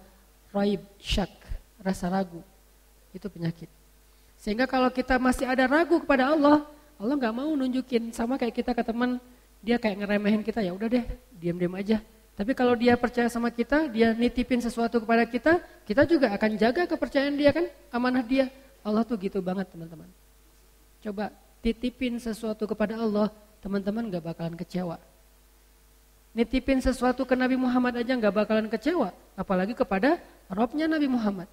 [0.53, 1.33] raib, syak,
[1.81, 2.45] rasa ragu.
[3.17, 3.71] Itu penyakit.
[4.37, 6.69] Sehingga kalau kita masih ada ragu kepada Allah,
[7.01, 9.17] Allah nggak mau nunjukin sama kayak kita ke teman,
[9.65, 12.03] dia kayak ngeremehin kita ya udah deh, diam-diam aja.
[12.37, 15.57] Tapi kalau dia percaya sama kita, dia nitipin sesuatu kepada kita,
[15.89, 18.53] kita juga akan jaga kepercayaan dia kan, amanah dia.
[18.85, 20.05] Allah tuh gitu banget teman-teman.
[21.01, 21.33] Coba
[21.65, 23.33] titipin sesuatu kepada Allah,
[23.65, 25.01] teman-teman gak bakalan kecewa.
[26.37, 30.21] Nitipin sesuatu ke Nabi Muhammad aja gak bakalan kecewa, apalagi kepada
[30.53, 31.49] Robnya Nabi Muhammad.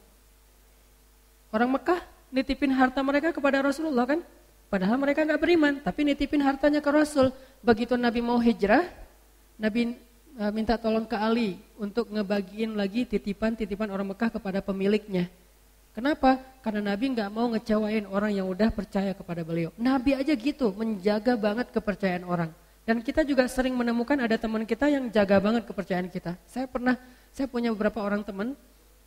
[1.48, 4.20] Orang Mekah nitipin harta mereka kepada Rasulullah kan?
[4.68, 7.32] Padahal mereka gak beriman, tapi nitipin hartanya ke Rasul.
[7.64, 8.84] Begitu Nabi mau hijrah,
[9.56, 9.96] Nabi
[10.38, 15.30] e, minta tolong ke Ali untuk ngebagiin lagi titipan-titipan orang Mekah kepada pemiliknya.
[15.94, 16.42] Kenapa?
[16.66, 19.70] Karena Nabi nggak mau ngecewain orang yang udah percaya kepada beliau.
[19.78, 22.50] Nabi aja gitu, menjaga banget kepercayaan orang.
[22.84, 26.36] Dan kita juga sering menemukan ada teman kita yang jaga banget kepercayaan kita.
[26.50, 26.98] Saya pernah,
[27.32, 28.58] saya punya beberapa orang teman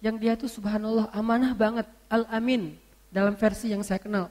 [0.01, 2.79] yang dia tuh subhanallah amanah banget, al-amin
[3.11, 4.31] dalam versi yang saya kenal.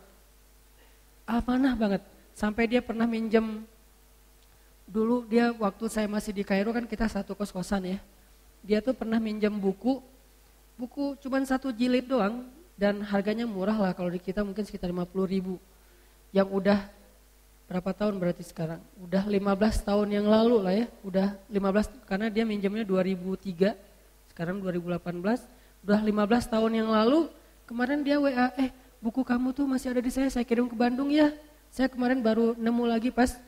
[1.27, 2.01] Amanah banget.
[2.33, 3.67] Sampai dia pernah minjem
[4.85, 7.99] dulu dia waktu saya masih di Kairo kan kita satu kos-kosan ya.
[8.65, 10.01] Dia tuh pernah minjem buku.
[10.75, 12.45] Buku cuma satu jilid doang
[12.75, 15.55] dan harganya murah lah kalau di kita mungkin sekitar 50 ribu.
[16.35, 16.79] Yang udah
[17.65, 18.81] berapa tahun berarti sekarang?
[19.01, 20.85] Udah 15 tahun yang lalu lah ya.
[21.01, 23.73] Udah 15 karena dia minjamnya 2003
[24.35, 25.47] sekarang 2018
[25.85, 27.31] udah 15 tahun yang lalu
[27.63, 30.27] kemarin dia WA eh buku kamu tuh masih ada di saya.
[30.27, 31.31] Saya kirim ke Bandung ya.
[31.71, 33.39] Saya kemarin baru nemu lagi pas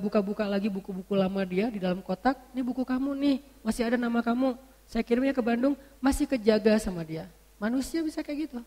[0.00, 3.96] buka-buka uh, lagi buku-buku lama dia di dalam kotak ini buku kamu nih masih ada
[3.96, 4.52] nama kamu
[4.88, 7.28] saya kirimnya ke Bandung, masih kejaga sama dia.
[7.56, 8.58] Manusia bisa kayak gitu.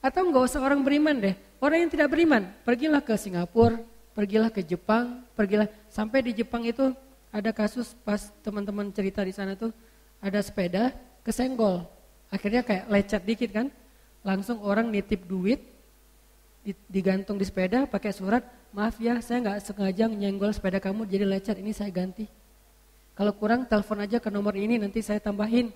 [0.00, 1.34] Atau nggak usah orang beriman deh.
[1.60, 3.80] Orang yang tidak beriman, pergilah ke Singapura,
[4.16, 6.92] pergilah ke Jepang, pergilah sampai di Jepang itu
[7.32, 9.72] ada kasus pas teman-teman cerita di sana tuh
[10.22, 11.84] ada sepeda kesenggol
[12.26, 13.66] Akhirnya kayak lecet dikit kan.
[14.26, 15.62] Langsung orang nitip duit,
[16.90, 18.42] digantung di sepeda pakai surat,
[18.74, 22.26] maaf ya saya nggak sengaja nyenggol sepeda kamu jadi lecet, ini saya ganti.
[23.14, 25.70] Kalau kurang telepon aja ke nomor ini nanti saya tambahin.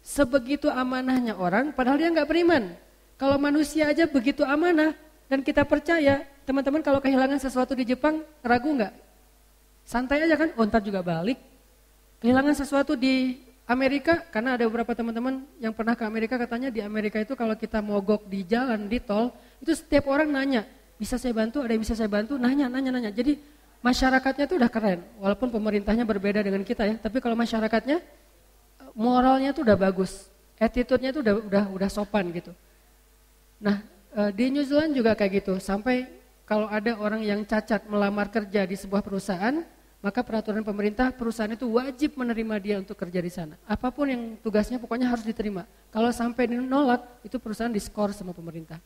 [0.00, 2.72] Sebegitu amanahnya orang, padahal dia nggak beriman.
[3.20, 4.96] Kalau manusia aja begitu amanah
[5.28, 8.96] dan kita percaya, teman-teman kalau kehilangan sesuatu di Jepang ragu nggak?
[9.84, 11.36] Santai aja kan, oh juga balik.
[12.20, 13.40] Kehilangan sesuatu di
[13.70, 17.78] Amerika, karena ada beberapa teman-teman yang pernah ke Amerika katanya di Amerika itu kalau kita
[17.78, 19.30] mogok di jalan, di tol,
[19.62, 20.66] itu setiap orang nanya,
[20.98, 23.14] bisa saya bantu, ada yang bisa saya bantu, nanya, nanya, nanya.
[23.14, 23.38] Jadi
[23.78, 28.02] masyarakatnya itu udah keren, walaupun pemerintahnya berbeda dengan kita ya, tapi kalau masyarakatnya
[28.98, 30.26] moralnya itu udah bagus,
[30.58, 32.50] attitude-nya itu udah udah udah sopan gitu.
[33.62, 33.86] Nah
[34.18, 36.10] eh, di New Zealand juga kayak gitu, sampai
[36.42, 39.62] kalau ada orang yang cacat melamar kerja di sebuah perusahaan,
[40.00, 43.54] maka peraturan pemerintah perusahaan itu wajib menerima dia untuk kerja di sana.
[43.68, 45.68] Apa pun yang tugasnya pokoknya harus diterima.
[45.92, 48.80] Kalau sampai dinolak, itu perusahaan diskor sama pemerintah.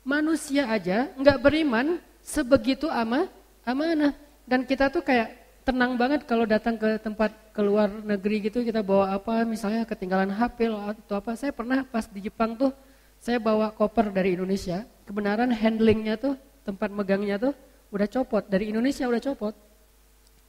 [0.00, 3.28] Manusia aja nggak beriman sebegitu ama
[3.68, 4.16] amanah.
[4.48, 5.36] Dan kita tuh kayak
[5.68, 10.72] tenang banget kalau datang ke tempat keluar negeri gitu kita bawa apa misalnya ketinggalan HP
[10.72, 11.36] atau apa.
[11.36, 12.72] Saya pernah pas di Jepang tuh
[13.20, 14.88] saya bawa koper dari Indonesia.
[15.04, 16.32] Kebenaran handlingnya tuh
[16.64, 17.52] tempat megangnya tuh
[17.92, 19.54] udah copot dari Indonesia udah copot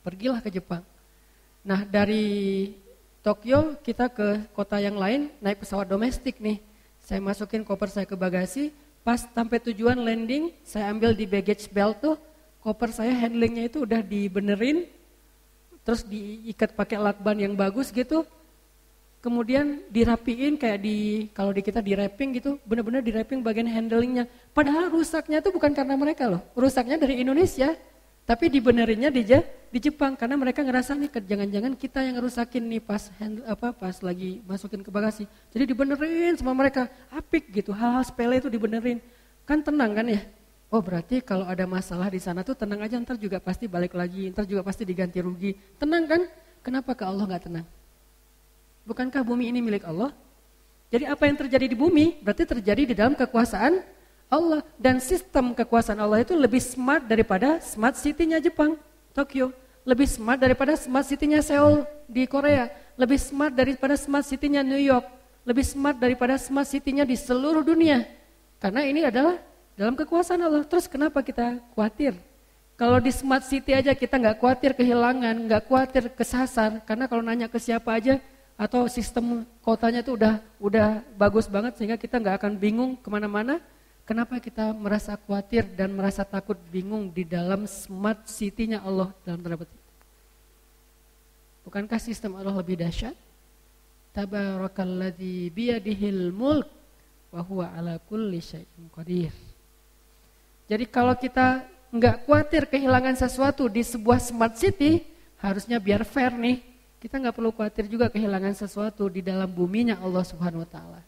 [0.08, 0.88] pergilah ke Jepang.
[1.68, 2.72] Nah dari
[3.20, 6.64] Tokyo kita ke kota yang lain naik pesawat domestik nih.
[7.04, 8.72] Saya masukin koper saya ke bagasi,
[9.04, 12.16] pas sampai tujuan landing saya ambil di baggage belt tuh
[12.64, 14.88] koper saya handlingnya itu udah dibenerin,
[15.84, 18.24] terus diikat pakai lakban yang bagus gitu.
[19.20, 24.24] Kemudian dirapiin kayak di kalau di kita di wrapping gitu, benar-benar di wrapping bagian handlingnya.
[24.56, 27.76] Padahal rusaknya itu bukan karena mereka loh, rusaknya dari Indonesia.
[28.28, 29.24] Tapi dibenerinnya di,
[29.72, 33.96] di Jepang karena mereka ngerasa nih jangan-jangan kita yang rusakin nih pas hand, apa pas
[34.04, 35.24] lagi masukin ke bagasi.
[35.56, 37.72] Jadi dibenerin sama mereka, apik gitu.
[37.72, 39.00] Hal-hal sepele itu dibenerin.
[39.48, 40.28] Kan tenang kan ya?
[40.68, 44.28] Oh berarti kalau ada masalah di sana tuh tenang aja ntar juga pasti balik lagi,
[44.28, 45.56] ntar juga pasti diganti rugi.
[45.80, 46.22] Tenang kan?
[46.60, 47.64] Kenapa ke Allah nggak tenang?
[48.84, 50.12] Bukankah bumi ini milik Allah?
[50.92, 53.80] Jadi apa yang terjadi di bumi berarti terjadi di dalam kekuasaan
[54.28, 58.76] Allah dan sistem kekuasaan Allah itu lebih smart daripada smart city-nya Jepang,
[59.16, 59.56] Tokyo,
[59.88, 62.68] lebih smart daripada smart city-nya Seoul di Korea,
[63.00, 65.08] lebih smart daripada smart city-nya New York,
[65.48, 68.04] lebih smart daripada smart city-nya di seluruh dunia.
[68.60, 69.40] Karena ini adalah
[69.80, 70.68] dalam kekuasaan Allah.
[70.68, 72.20] Terus kenapa kita khawatir?
[72.76, 77.48] Kalau di smart city aja kita nggak khawatir kehilangan, nggak khawatir kesasar, karena kalau nanya
[77.48, 78.20] ke siapa aja
[78.60, 83.62] atau sistem kotanya itu udah udah bagus banget sehingga kita nggak akan bingung ke mana-mana
[84.08, 89.60] Kenapa kita merasa khawatir dan merasa takut bingung di dalam smart city-nya Allah dalam tanda
[89.60, 89.84] petik?
[91.68, 93.12] Bukankah sistem Allah lebih dahsyat?
[94.16, 96.72] Tabarakalladzi biyadihil mulk
[97.36, 99.36] wa huwa ala kulli syai'in qadir.
[100.72, 105.04] Jadi kalau kita nggak khawatir kehilangan sesuatu di sebuah smart city,
[105.44, 106.64] harusnya biar fair nih.
[107.04, 111.04] Kita nggak perlu khawatir juga kehilangan sesuatu di dalam buminya Allah Subhanahu wa taala.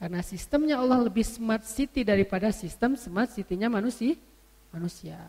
[0.00, 4.16] Karena sistemnya Allah lebih smart city daripada sistem smart city-nya manusia.
[4.72, 5.20] manusia.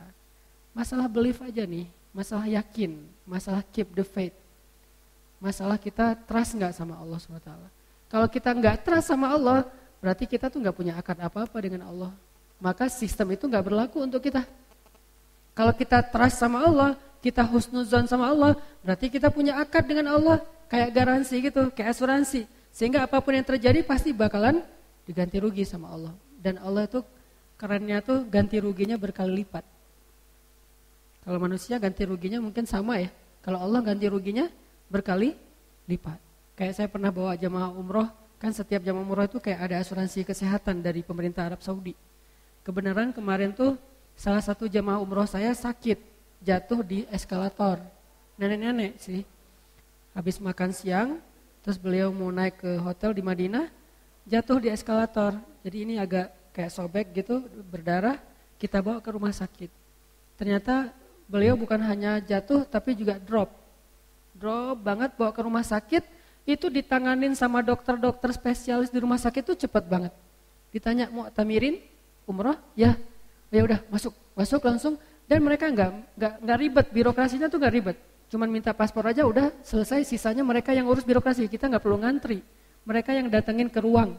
[0.72, 4.38] Masalah belief aja nih, masalah yakin, masalah keep the faith.
[5.44, 7.52] Masalah kita trust nggak sama Allah SWT.
[8.08, 9.68] Kalau kita nggak trust sama Allah,
[10.00, 12.12] berarti kita tuh nggak punya akad apa-apa dengan Allah.
[12.62, 14.48] Maka sistem itu nggak berlaku untuk kita.
[15.52, 18.56] Kalau kita trust sama Allah, kita husnuzon sama Allah,
[18.86, 20.40] berarti kita punya akad dengan Allah,
[20.72, 22.48] kayak garansi gitu, kayak asuransi.
[22.72, 24.64] Sehingga apa pun yang terjadi pasti bakalan
[25.04, 26.14] diganti rugi sama Allah.
[26.40, 27.04] Dan Allah itu
[27.60, 29.62] kerennya tuh ganti ruginya berkali lipat.
[31.22, 33.14] Kalau manusia ganti ruginya mungkin sama ya.
[33.46, 34.50] Kalau Allah ganti ruginya
[34.90, 35.38] berkali
[35.86, 36.18] lipat.
[36.58, 38.10] Kayak saya pernah bawa jamaah umroh,
[38.42, 41.94] kan setiap jamaah umroh itu kayak ada asuransi kesehatan dari pemerintah Arab Saudi.
[42.62, 43.78] Kebenaran kemarin tuh
[44.18, 45.98] salah satu jamaah umroh saya sakit,
[46.42, 47.82] jatuh di eskalator.
[48.38, 49.22] Nenek-nenek sih.
[50.14, 51.10] Habis makan siang,
[51.62, 53.70] Terus beliau mau naik ke hotel di Madinah,
[54.26, 55.38] jatuh di eskalator.
[55.62, 58.18] Jadi ini agak kayak sobek gitu, berdarah,
[58.58, 59.70] kita bawa ke rumah sakit.
[60.42, 60.90] Ternyata
[61.30, 63.54] beliau bukan hanya jatuh tapi juga drop.
[64.34, 66.02] Drop banget bawa ke rumah sakit,
[66.50, 70.14] itu ditanganin sama dokter-dokter spesialis di rumah sakit itu cepat banget.
[70.74, 71.78] Ditanya mau tamirin
[72.26, 72.98] umroh, ya,
[73.54, 74.98] ya udah masuk, masuk langsung.
[75.30, 77.98] Dan mereka nggak nggak nggak ribet, birokrasinya tuh nggak ribet.
[78.32, 82.40] Cuman minta paspor aja udah selesai, sisanya mereka yang urus birokrasi, kita nggak perlu ngantri.
[82.88, 84.16] Mereka yang datengin ke ruang,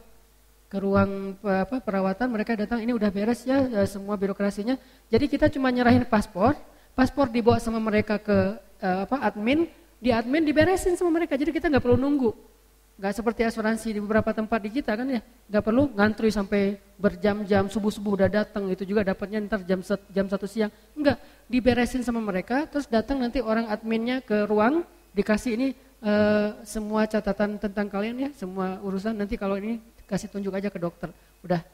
[0.69, 4.77] ke ruang apa, perawatan, mereka datang ini udah beres ya e, semua birokrasinya.
[5.09, 6.53] Jadi kita cuma nyerahin paspor,
[6.93, 9.65] paspor dibawa sama mereka ke uh, apa admin,
[9.97, 11.33] di admin diberesin sama mereka.
[11.33, 12.52] Jadi kita nggak perlu nunggu.
[12.93, 15.21] Gak seperti asuransi di beberapa tempat di kita kan ya.
[15.49, 19.81] Gak perlu ngantri sampai berjam-jam subuh-subuh udah datang itu juga dapatnya ntar jam
[20.13, 20.69] jam satu siang.
[20.93, 21.17] Enggak,
[21.49, 24.85] diberesin sama mereka terus datang nanti orang adminnya ke ruang
[25.17, 25.67] dikasih ini
[26.05, 30.77] uh, semua catatan tentang kalian ya, semua urusan nanti kalau ini kasih tunjuk aja ke
[30.77, 31.09] dokter.
[31.41, 31.65] Udah.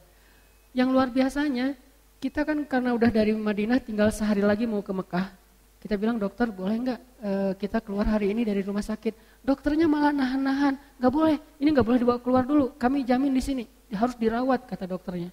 [0.72, 1.76] Yang luar biasanya
[2.20, 5.39] kita kan karena udah dari Madinah tinggal sehari lagi mau ke Mekah.
[5.80, 9.40] Kita bilang dokter boleh nggak uh, kita keluar hari ini dari rumah sakit?
[9.40, 11.40] Dokternya malah nahan-nahan, nggak boleh.
[11.56, 12.76] Ini nggak boleh dibawa keluar dulu.
[12.76, 13.64] Kami jamin di sini
[13.96, 15.32] harus dirawat kata dokternya.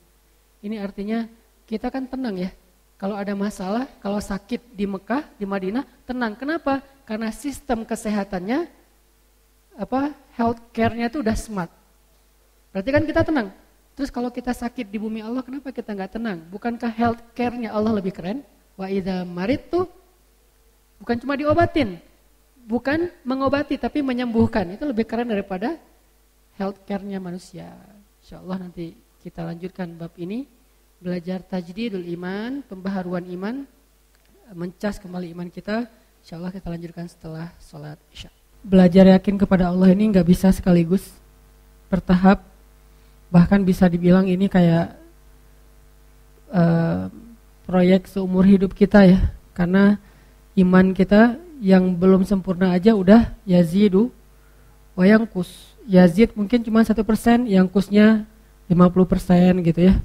[0.63, 1.27] Ini artinya
[1.67, 2.49] kita kan tenang ya.
[2.97, 6.33] Kalau ada masalah, kalau sakit di Mekah, di Madinah, tenang.
[6.33, 6.81] Kenapa?
[7.05, 8.65] Karena sistem kesehatannya,
[9.77, 11.69] apa health care-nya itu udah smart.
[12.73, 13.47] Berarti kan kita tenang.
[13.93, 16.41] Terus kalau kita sakit di bumi Allah, kenapa kita nggak tenang?
[16.49, 18.41] Bukankah health care-nya Allah lebih keren?
[18.73, 19.85] Wa idza maridtu
[20.97, 22.01] Bukan cuma diobatin,
[22.65, 24.65] bukan mengobati tapi menyembuhkan.
[24.73, 25.77] Itu lebih keren daripada
[26.57, 27.69] health care-nya manusia.
[28.21, 30.49] Insya Allah nanti kita lanjutkan bab ini.
[30.97, 33.69] Belajar tajdidul iman, pembaharuan iman,
[34.57, 35.85] mencas kembali iman kita.
[36.25, 38.33] Insya Allah kita lanjutkan setelah sholat isya.
[38.65, 41.13] Belajar yakin kepada Allah ini nggak bisa sekaligus,
[41.93, 42.41] bertahap.
[43.29, 44.97] Bahkan bisa dibilang ini kayak
[46.49, 47.11] uh,
[47.69, 49.19] proyek seumur hidup kita ya.
[49.53, 50.01] Karena
[50.57, 54.09] iman kita yang belum sempurna aja udah yazidu
[55.29, 58.27] kus Yazid mungkin cuma satu persen, yang kusnya
[58.67, 59.95] 50 persen gitu ya.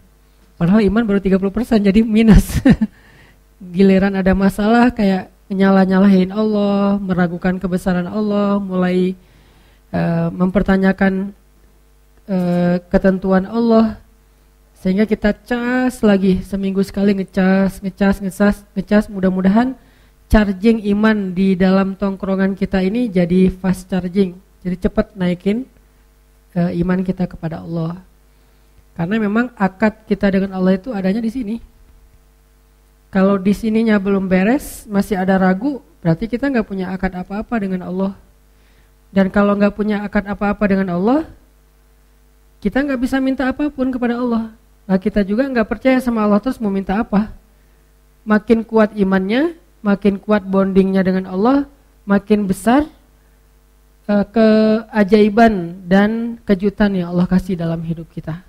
[0.54, 2.62] Padahal iman baru 30 persen, jadi minus.
[3.74, 9.18] Giliran ada masalah kayak nyalah-nyalahin Allah, meragukan kebesaran Allah, mulai
[9.90, 11.34] uh, mempertanyakan
[12.30, 13.98] uh, ketentuan Allah,
[14.78, 19.04] sehingga kita cas lagi seminggu sekali ngecas, ngecas, ngecas, ngecas.
[19.10, 19.74] Mudah-mudahan
[20.32, 24.32] charging iman di dalam tongkrongan kita ini jadi fast charging.
[24.64, 25.68] Jadi cepat naikin
[26.56, 28.00] uh, iman kita kepada Allah.
[28.96, 31.56] Karena memang akad kita dengan Allah itu adanya di sini.
[33.12, 37.84] Kalau di sininya belum beres, masih ada ragu, berarti kita nggak punya akad apa-apa dengan
[37.84, 38.16] Allah.
[39.12, 41.28] Dan kalau nggak punya akad apa-apa dengan Allah,
[42.64, 44.48] kita nggak bisa minta apa pun kepada Allah.
[44.88, 47.28] Nah kita juga nggak percaya sama Allah terus mau minta apa?
[48.24, 51.66] Makin kuat imannya, makin kuat bondingnya dengan Allah,
[52.06, 52.86] makin besar
[54.06, 58.40] uh, keajaiban dan kejutan yang Allah kasih dalam hidup kita.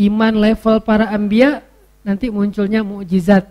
[0.00, 1.62] Iman level para ambia
[2.02, 3.44] nanti munculnya mukjizat.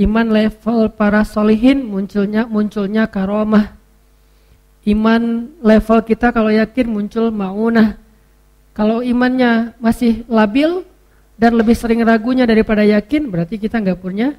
[0.00, 3.76] Iman level para solihin munculnya munculnya karomah.
[4.82, 7.94] Iman level kita kalau yakin muncul maunah.
[8.72, 10.82] Kalau imannya masih labil
[11.38, 14.34] dan lebih sering ragunya daripada yakin, berarti kita nggak punya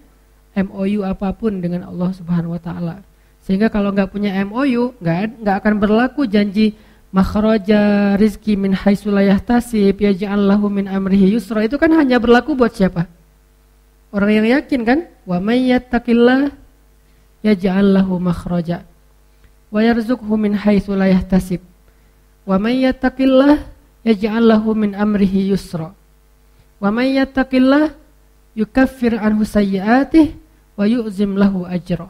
[0.53, 2.95] MOU apa pun dengan Allah Subhanahu wa taala.
[3.41, 6.77] Sehingga kalau nggak punya MOU, nggak nggak akan berlaku janji
[7.09, 11.65] makhraja rizki min haitsu la yahtasib yaj'allahu min amrihi yusra.
[11.65, 13.09] Itu kan hanya berlaku buat siapa?
[14.13, 14.99] Orang yang yakin kan?
[15.25, 16.53] Wa may yattaqillah
[17.41, 18.85] yaj'al lahu makhraja
[19.73, 21.65] wa yarzuqhu min haitsu la yahtasib.
[22.45, 23.57] Wa may yattaqillah
[24.05, 25.97] yaj'al lahu min amrihi yusra.
[26.77, 27.89] Wa may yattaqillah
[28.53, 30.42] yukaffir anhu sayyi'atihi
[30.73, 32.09] wa yu'zim lahu ajra.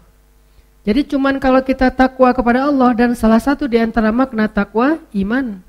[0.84, 5.64] Jadi cuman kalau kita takwa kepada Allah dan salah satu di antara makna takwa iman.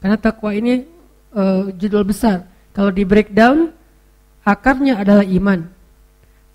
[0.00, 0.88] Karena takwa ini
[1.36, 2.48] uh, judul besar.
[2.72, 3.68] Kalau di breakdown
[4.40, 5.68] akarnya adalah iman.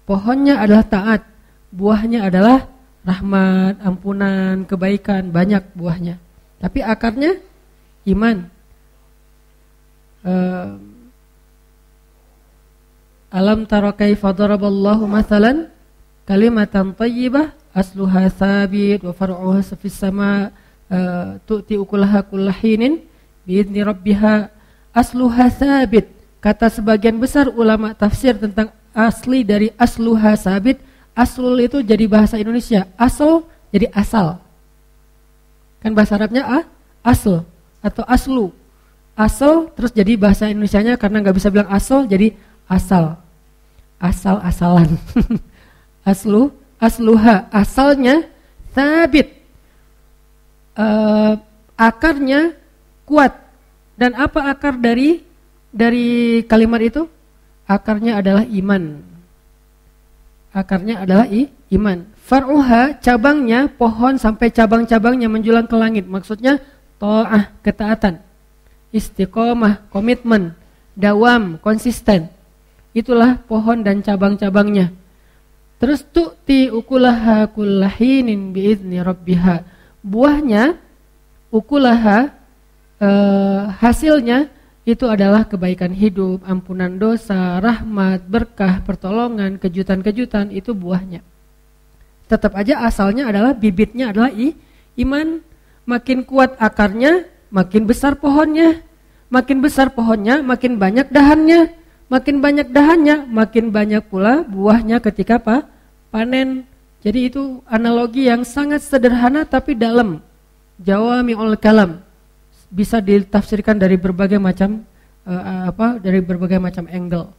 [0.10, 1.22] Pohonnya adalah taat,
[1.70, 2.65] buahnya adalah
[3.06, 6.17] rahmat, ampunan, kebaikan, banyak buahnya.
[6.58, 7.38] Tapi akarnya
[8.10, 8.50] iman.
[10.26, 10.97] Uh,
[13.28, 15.68] Alam tara kaifa daraballahu mathalan?
[16.28, 20.52] Kalimatan thayyibah asluha thabit wa far'uha fis sama
[20.92, 23.04] uh, tu'ti ukulaha kullahinin
[23.48, 24.52] biidzni rabbiha
[24.92, 26.12] asluha thabit.
[26.44, 30.80] Kata sebagian besar ulama tafsir tentang asli dari asluha sabit
[31.18, 32.88] aslul itu jadi bahasa Indonesia.
[32.96, 34.40] Asal jadi asal.
[35.82, 36.63] Kan bahasa Arabnya ah,
[37.04, 37.44] asl
[37.84, 38.46] atau aslu.
[39.17, 42.38] Asal terus jadi bahasa Indonesianya karena nggak bisa bilang asal jadi
[42.68, 43.18] asal.
[43.98, 44.94] Asal-asalan
[46.12, 48.30] aslu asluha asalnya
[48.78, 49.34] tabit
[50.78, 51.34] uh,
[51.74, 52.54] akarnya
[53.04, 53.34] kuat.
[53.98, 55.26] Dan apa akar dari
[55.74, 57.10] dari kalimat itu?
[57.65, 59.02] Akarnya adalah iman.
[60.54, 62.06] Akarnya adalah i, iman.
[62.22, 66.06] Faruha cabangnya pohon sampai cabang-cabangnya menjulang ke langit.
[66.06, 66.62] Maksudnya
[67.02, 68.22] to'ah ketaatan.
[68.94, 70.54] Istiqomah komitmen.
[70.94, 72.37] Dawam konsisten
[72.98, 74.89] Itulah pohon dan cabang-cabangnya.
[75.77, 79.62] Terus tu'ti ukulaha kullahinin biizni rabbiha.
[80.02, 80.73] Buahnya
[81.54, 82.33] ukulaha
[82.98, 84.50] uh, hasilnya
[84.81, 91.21] itu adalah kebaikan hidup, ampunan dosa, rahmat, berkah, pertolongan, kejutan-kejutan itu buahnya.
[92.25, 94.58] Tetap aja asalnya adalah bibitnya adalah i,
[94.98, 95.45] iman.
[95.85, 98.81] Makin kuat akarnya, makin besar pohonnya.
[99.29, 101.77] Makin besar pohonnya, makin banyak dahannya.
[102.08, 105.68] Makin banyak dahannya, makin banyak pula buahnya ketika apa?
[106.08, 106.64] panen.
[107.04, 110.24] Jadi itu analogi yang sangat sederhana tapi dalam.
[110.82, 112.02] Jawami'ul kalam
[112.68, 114.84] bisa ditafsirkan dari berbagai macam
[115.24, 117.32] uh, apa dari berbagai macam angle.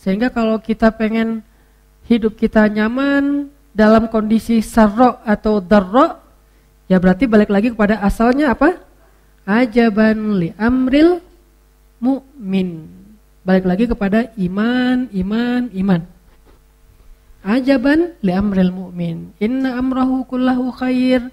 [0.00, 1.44] Sehingga kalau kita pengen
[2.10, 6.18] hidup kita nyaman dalam kondisi sarro atau darro,
[6.90, 8.78] ya berarti balik lagi kepada asalnya apa?
[9.46, 11.22] Ajaban li amril
[12.02, 13.01] mu'min.
[13.42, 16.02] Balik lagi kepada iman, iman, iman.
[17.42, 19.34] Ajaban li amril mu'min.
[19.42, 21.26] Inna amrahu kullahu khair.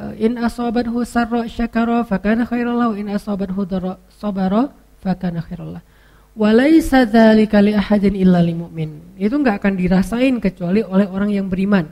[0.00, 4.72] Eh, in asabathu sarra syakara fakana khairallahu in asabathu dharra sabara
[5.04, 5.84] fakana khairallah
[6.32, 11.52] walaisa dzalika li ahadin illa lil mu'min itu enggak akan dirasain kecuali oleh orang yang
[11.52, 11.90] beriman.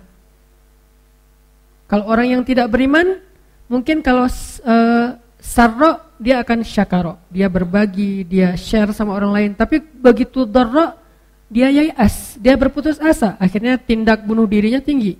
[1.85, 3.21] Kalau orang yang tidak beriman
[3.69, 5.09] mungkin kalau uh,
[5.39, 10.99] sarra dia akan syakara dia berbagi dia share sama orang lain tapi begitu dharra
[11.49, 15.17] dia yai'as dia berputus asa akhirnya tindak bunuh dirinya tinggi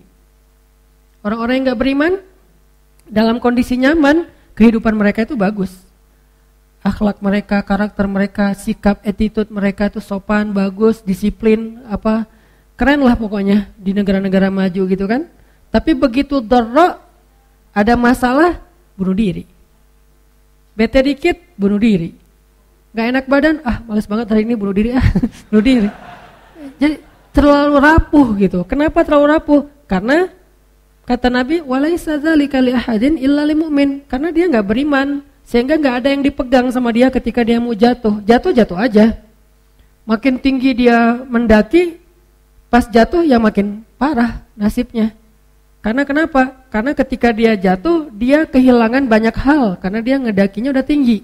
[1.23, 2.13] orang-orang yang enggak beriman
[3.09, 5.73] dalam kondisi nyaman, kehidupan mereka itu bagus.
[6.85, 12.29] Akhlak mereka, karakter mereka, sikap, attitude mereka itu sopan, bagus, disiplin, apa
[12.79, 15.27] keren lah pokoknya di negara-negara maju gitu kan.
[15.69, 17.03] Tapi begitu dorok
[17.75, 18.63] ada masalah,
[18.95, 19.45] bunuh diri.
[20.79, 22.15] Bete dikit, bunuh diri.
[22.95, 25.03] Gak enak badan, ah males banget hari ini bunuh diri, ah
[25.51, 25.91] bunuh diri.
[26.79, 27.03] Jadi
[27.35, 28.63] terlalu rapuh gitu.
[28.63, 29.61] Kenapa terlalu rapuh?
[29.91, 30.31] Karena
[31.09, 36.05] Kata Nabi, "Walaisa dzalika li ahadin illa lil mu'min." Karena dia nggak beriman, sehingga nggak
[36.05, 38.21] ada yang dipegang sama dia ketika dia mau jatuh.
[38.29, 39.17] Jatuh-jatuh aja.
[40.05, 41.97] Makin tinggi dia mendaki,
[42.69, 45.17] pas jatuh ya makin parah nasibnya.
[45.79, 46.59] Karena kenapa?
[46.69, 51.23] Karena ketika dia jatuh, dia kehilangan banyak hal karena dia ngedakinya udah tinggi.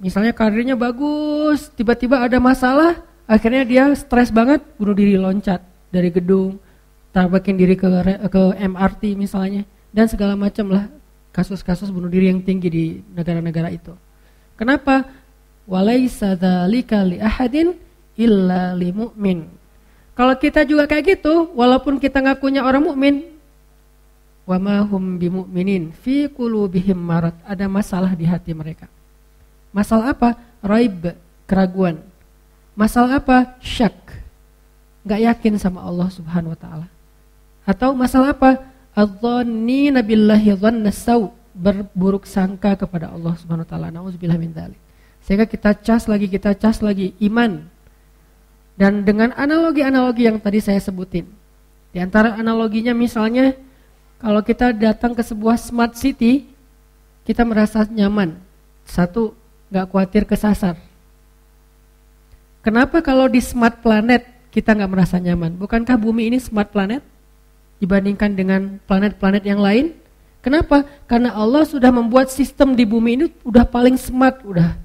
[0.00, 5.60] Misalnya karirnya bagus, tiba-tiba ada masalah, akhirnya dia stres banget, bunuh diri loncat
[5.92, 6.58] dari gedung
[7.10, 7.86] tabakin diri ke
[8.30, 10.86] ke MRT misalnya dan segala macam lah
[11.34, 12.84] kasus-kasus bunuh diri yang tinggi di
[13.14, 13.94] negara-negara itu.
[14.54, 15.06] Kenapa?
[15.66, 17.74] Walaisa dzalika li ahadin
[18.18, 19.46] illa li mu'min.
[20.20, 23.24] Kalau kita juga kayak gitu, walaupun kita ngakunya orang mukmin,
[24.44, 27.32] wa ma hum bimu'minin fi qulubihim marad.
[27.48, 28.84] Ada masalah di hati mereka.
[29.72, 30.36] Masalah apa?
[30.60, 31.16] Raib,
[31.48, 32.04] keraguan.
[32.76, 33.56] Masalah apa?
[33.64, 33.96] Syak.
[35.08, 36.86] Gak yakin sama Allah Subhanahu wa taala.
[37.64, 38.60] Atau masalah apa?
[38.92, 40.92] Adzannina billahi dhanna
[41.56, 43.88] berburuk sangka kepada Allah Subhanahu wa taala.
[43.88, 44.76] Nauzubillah min dzalik.
[45.24, 47.79] Sehingga kita cas lagi, kita cas lagi iman.
[48.80, 51.28] Dan dengan analogi-analogi yang tadi saya sebutin.
[51.92, 53.52] Di antara analoginya misalnya
[54.16, 56.48] kalau kita datang ke sebuah smart city,
[57.28, 58.40] kita merasa nyaman.
[58.88, 59.36] Satu,
[59.68, 60.80] nggak khawatir kesasar.
[62.64, 65.60] Kenapa kalau di smart planet kita nggak merasa nyaman?
[65.60, 67.04] Bukankah bumi ini smart planet?
[67.80, 69.96] dibandingkan dengan planet-planet yang lain.
[70.44, 70.84] Kenapa?
[71.08, 74.76] Karena Allah sudah membuat sistem di bumi ini udah paling smart, udah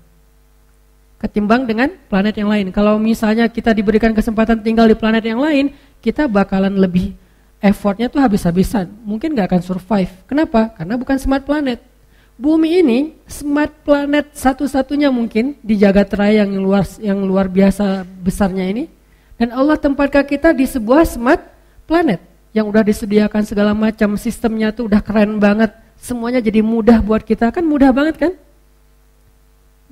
[1.19, 2.69] ketimbang dengan planet yang lain.
[2.75, 5.71] Kalau misalnya kita diberikan kesempatan tinggal di planet yang lain,
[6.03, 7.15] kita bakalan lebih
[7.63, 8.91] effortnya tuh habis-habisan.
[9.03, 10.11] Mungkin nggak akan survive.
[10.29, 10.75] Kenapa?
[10.75, 11.81] Karena bukan smart planet.
[12.35, 12.99] Bumi ini
[13.31, 18.91] smart planet satu-satunya mungkin di jagat raya yang luar yang luar biasa besarnya ini.
[19.39, 21.41] Dan Allah tempatkan kita di sebuah smart
[21.87, 22.19] planet
[22.55, 25.75] yang udah disediakan segala macam sistemnya tuh udah keren banget.
[25.95, 28.31] Semuanya jadi mudah buat kita, kan mudah banget kan?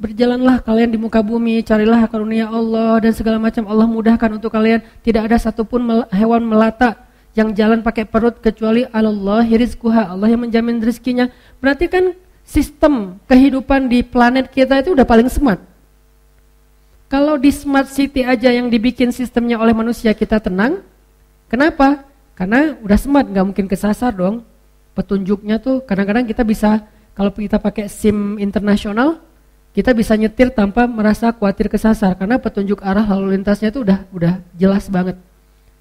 [0.04, 4.84] Berjalanlah kalian di muka bumi, carilah karunia Allah dan segala macam Allah mudahkan untuk kalian.
[5.00, 5.80] Tidak ada satupun
[6.12, 11.32] hewan melata yang jalan pakai perut kecuali Allah rizquha, Allah yang menjamin rezekinya.
[11.64, 12.12] Berarti kan
[12.44, 15.64] sistem kehidupan di planet kita itu udah paling smart.
[17.08, 20.84] Kalau di smart city aja yang dibikin sistemnya oleh manusia kita tenang,
[21.48, 22.04] kenapa?
[22.36, 24.44] Karena udah smart, nggak mungkin kesasar dong.
[25.00, 26.84] Petunjuknya tuh kadang-kadang kita bisa,
[27.16, 29.24] kalau kita pakai SIM internasional,
[29.74, 32.14] kita bisa nyetir tanpa merasa khawatir kesasar.
[32.16, 35.18] Karena petunjuk arah lalu lintasnya tuh udah udah jelas banget.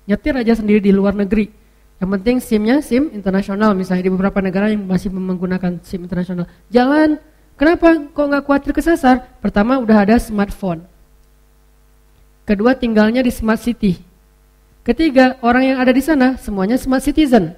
[0.09, 1.53] Nyetir aja sendiri di luar negeri.
[2.01, 3.77] Yang penting SIM-nya SIM internasional.
[3.77, 6.49] Misalnya di beberapa negara yang masih menggunakan SIM internasional.
[6.73, 7.21] Jalan,
[7.55, 9.29] kenapa kok nggak khawatir kesasar?
[9.39, 10.83] Pertama udah ada smartphone.
[12.43, 14.13] Kedua tinggalnya di smart city
[14.83, 17.55] Ketiga, orang yang ada di sana semuanya smart citizen.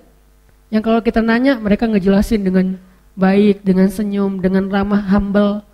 [0.69, 2.77] Yang kalau kita nanya, mereka ngejelasin dengan
[3.17, 5.65] baik, dengan senyum, dengan ramah, humble.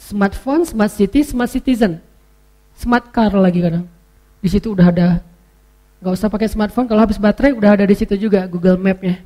[0.00, 2.00] Smartphone, smart city, smart citizen.
[2.72, 3.84] Smart car lagi kadang.
[4.40, 5.08] Di situ udah ada
[6.00, 9.20] nggak usah pakai smartphone kalau habis baterai udah ada di situ juga Google Map-nya.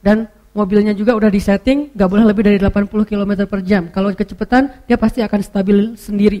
[0.00, 0.24] Dan
[0.56, 3.92] mobilnya juga udah disetting nggak boleh lebih dari 80 km per jam.
[3.92, 6.40] Kalau kecepatan dia pasti akan stabil sendiri.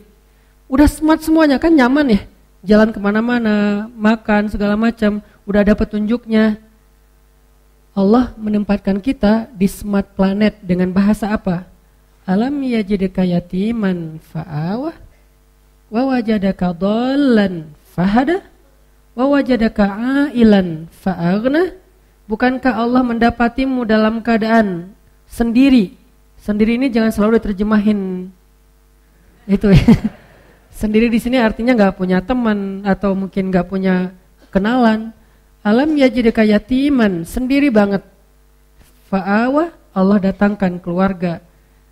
[0.72, 2.20] Udah smart semuanya kan nyaman ya.
[2.60, 6.60] Jalan ke mana-mana, makan segala macam, udah ada petunjuknya.
[7.96, 11.69] Allah menempatkan kita di smart planet dengan bahasa apa?
[12.30, 14.94] Alam yajidka yatiman fa'awah
[15.90, 18.46] wa wajadaka dhallan fahada
[19.18, 19.90] wa wajadaka
[20.30, 21.74] ailan fa'aghna.
[22.30, 24.94] Bukankah Allah mendapatimu dalam keadaan
[25.26, 25.98] sendiri?
[26.38, 28.30] Sendiri ini jangan selalu diterjemahin.
[29.50, 29.82] Itu ya.
[30.80, 34.14] Sendiri di sini artinya nggak punya teman atau mungkin nggak punya
[34.54, 35.10] kenalan.
[35.66, 38.06] Alam yajidaka yatiman sendiri banget.
[39.10, 41.49] Fa'awah Allah datangkan keluarga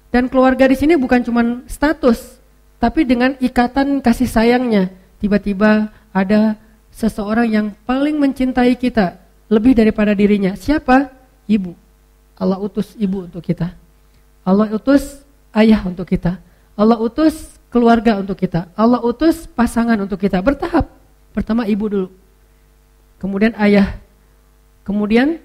[0.08, 2.38] dan keluarga di sini bukan cuma status
[2.78, 6.54] tapi dengan ikatan kasih sayangnya, tiba-tiba ada
[6.94, 9.18] seseorang yang paling mencintai kita
[9.50, 10.54] lebih daripada dirinya.
[10.54, 11.10] Siapa?
[11.50, 11.74] Ibu.
[12.38, 13.74] Allah utus ibu untuk kita.
[14.46, 16.38] Allah utus ayah untuk kita.
[16.78, 18.70] Allah utus keluarga untuk kita.
[18.78, 20.38] Allah utus pasangan untuk kita.
[20.38, 20.86] Bertahap.
[21.34, 22.08] Pertama ibu dulu.
[23.18, 23.98] Kemudian ayah.
[24.86, 25.42] Kemudian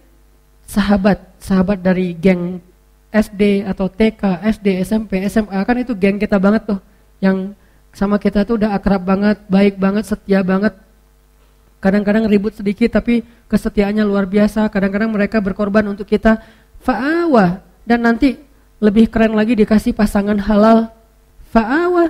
[0.70, 1.18] sahabat.
[1.41, 2.61] Sahabat dari geng
[3.14, 5.59] SD atau TK, SD, SMP, SMA.
[5.61, 6.80] Kan itu geng kita banget tuh
[7.22, 7.53] yang
[7.93, 10.74] sama kita tuh udah akrab banget, baik banget, setia banget.
[11.78, 14.66] Kadang-kadang ribut sedikit tapi kesetiaannya luar biasa.
[14.74, 16.41] Kadang-kadang mereka berkorban untuk kita.
[16.82, 18.41] Fa'awa dan nanti
[18.82, 20.89] lebih keren lagi dikasih pasangan halal.
[21.53, 22.09] Fa'awa.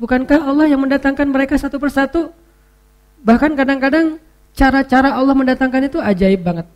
[0.00, 2.32] Bukankah Allah yang mendatangkan mereka satu persatu?
[3.22, 4.18] Bahkan kadang-kadang
[4.56, 6.66] cara-cara Allah mendatangkan itu ajaib banget.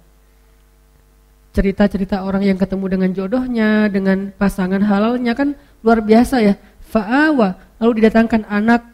[1.59, 6.55] Cerita-cerita orang yang ketemu dengan jodohnya, dengan pasangan halalnya kan luar biasa ya
[6.87, 8.87] fa'awa, lalu didatangkan anak.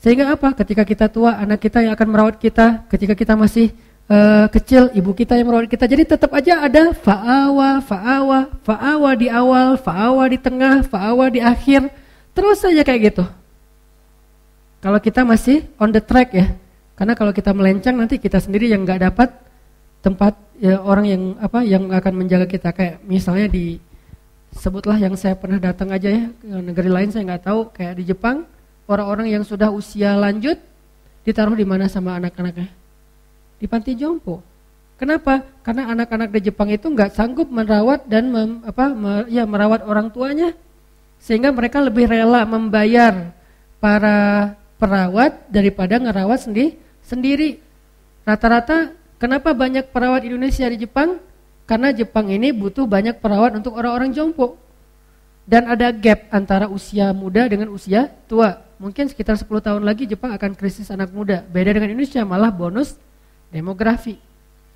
[0.00, 0.56] Sehingga apa?
[0.56, 3.76] Ketika kita tua, anak kita yang akan merawat kita, ketika kita masih
[4.08, 5.84] uh, kecil, ibu kita yang merawat kita.
[5.84, 11.92] Jadi tetap aja ada fa'awa, fa'awa, fa'awa di awal, fa'awa di tengah, fa'awa di akhir.
[12.32, 13.24] Terus saja kayak gitu.
[14.80, 16.56] Kalau kita masih on the track ya.
[16.96, 19.28] Karena kalau kita melencang nanti kita sendiri yang nggak dapat
[20.00, 22.72] tempat ya, orang yang apa yang akan menjaga kita.
[22.72, 23.80] Kayak misalnya di
[24.52, 27.60] sebutlah yang saya pernah datang aja ya ke negeri lain saya nggak tahu.
[27.72, 28.44] Kayak di Jepang
[28.90, 30.58] orang-orang yang sudah usia lanjut
[31.22, 32.68] ditaruh di mana sama anak-anaknya?
[33.60, 34.40] Di panti jompo.
[35.00, 35.40] Kenapa?
[35.64, 40.12] Karena anak-anak di Jepang itu nggak sanggup merawat dan mem, apa me, ya merawat orang
[40.12, 40.52] tuanya
[41.20, 43.32] sehingga mereka lebih rela membayar
[43.80, 47.60] para perawat daripada ngerawat sendiri sendiri.
[48.28, 51.20] Rata-rata kenapa banyak perawat Indonesia di Jepang
[51.70, 54.58] karena Jepang ini butuh banyak perawat untuk orang-orang jompo.
[55.46, 58.58] Dan ada gap antara usia muda dengan usia tua.
[58.82, 61.46] Mungkin sekitar 10 tahun lagi Jepang akan krisis anak muda.
[61.46, 62.98] Beda dengan Indonesia malah bonus
[63.54, 64.18] demografi.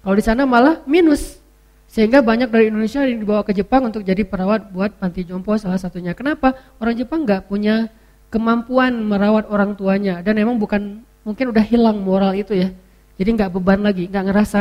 [0.07, 1.43] Kalau di sana malah minus.
[1.91, 5.79] Sehingga banyak dari Indonesia yang dibawa ke Jepang untuk jadi perawat buat panti jompo salah
[5.79, 6.15] satunya.
[6.15, 6.55] Kenapa?
[6.83, 7.91] Orang Jepang nggak punya
[8.35, 12.75] kemampuan merawat orang tuanya dan emang bukan mungkin udah hilang moral itu ya.
[13.15, 14.61] Jadi nggak beban lagi, nggak ngerasa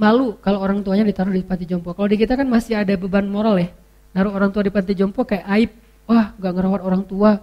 [0.00, 1.92] malu kalau orang tuanya ditaruh di panti jompo.
[1.92, 3.68] Kalau di kita kan masih ada beban moral ya.
[4.12, 5.70] Naruh orang tua di panti jompo kayak aib.
[6.04, 7.40] Wah, gak ngerawat orang tua.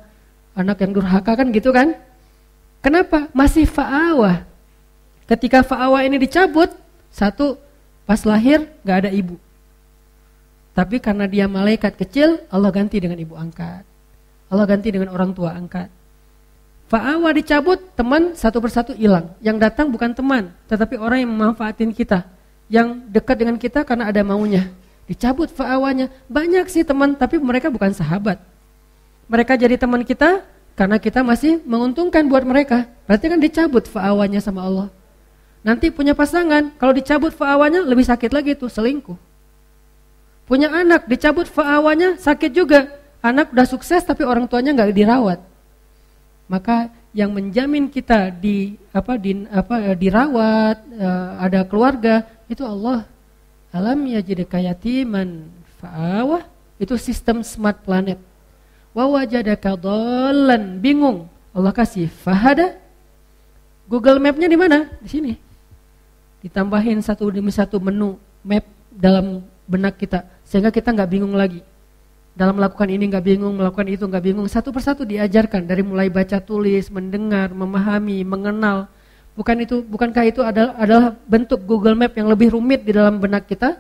[0.54, 1.96] Anak yang durhaka kan gitu kan?
[2.84, 3.32] Kenapa?
[3.32, 4.46] Masih fa'awah.
[5.26, 6.70] Ketika fa'awah ini dicabut,
[7.10, 7.58] satu,
[8.06, 9.40] pas lahir gak ada ibu.
[10.78, 13.84] Tapi karena dia malaikat kecil, Allah ganti dengan ibu angkat.
[14.50, 15.90] Allah ganti dengan orang tua angkat.
[16.90, 19.38] Fa'awa dicabut, teman satu persatu hilang.
[19.46, 22.26] Yang datang bukan teman, tetapi orang yang memanfaatin kita
[22.66, 24.74] yang dekat dengan kita karena ada maunya.
[25.06, 26.10] Dicabut fa'awanya.
[26.26, 28.42] Banyak sih teman, tapi mereka bukan sahabat.
[29.30, 30.42] Mereka jadi teman kita
[30.74, 32.90] karena kita masih menguntungkan buat mereka.
[33.06, 34.88] Berarti kan dicabut fa'awanya sama Allah.
[35.66, 39.18] Nanti punya pasangan, kalau dicabut fa'awanya lebih sakit lagi tuh, selingkuh.
[40.50, 42.90] Punya anak, dicabut fa'awanya sakit juga.
[43.22, 45.49] Anak udah sukses tapi orang tuanya nggak dirawat.
[46.50, 53.06] Maka yang menjamin kita di apa di apa dirawat, uh, ada keluarga, itu Allah.
[53.70, 55.46] Alam yajidka yatiman
[55.78, 56.42] fa'awah.
[56.82, 58.18] Itu sistem smart planet.
[58.98, 61.30] Wa wajadaka dhallan, bingung.
[61.54, 62.82] Allah kasih fahada.
[63.86, 64.90] Google Map-nya di mana?
[64.98, 65.34] Di sini.
[66.42, 71.62] Ditambahin satu demi satu menu map dalam benak kita sehingga kita nggak bingung lagi.
[72.40, 74.48] Dalam melakukan ini nggak bingung, melakukan itu nggak bingung.
[74.48, 78.88] Satu persatu diajarkan dari mulai baca tulis, mendengar, memahami, mengenal,
[79.40, 83.48] Bukan itu, bukankah itu adalah, adalah bentuk Google Map yang lebih rumit di dalam benak
[83.48, 83.80] kita?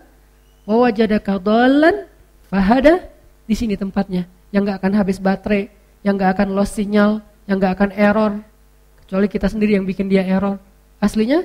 [0.63, 2.07] Wa wajadaka dhallan
[2.47, 3.11] fahada.
[3.43, 4.23] Di sini tempatnya.
[4.55, 5.67] Yang nggak akan habis baterai,
[5.99, 8.31] yang nggak akan lost sinyal, yang nggak akan error.
[9.03, 10.55] Kecuali kita sendiri yang bikin dia error.
[11.03, 11.43] Aslinya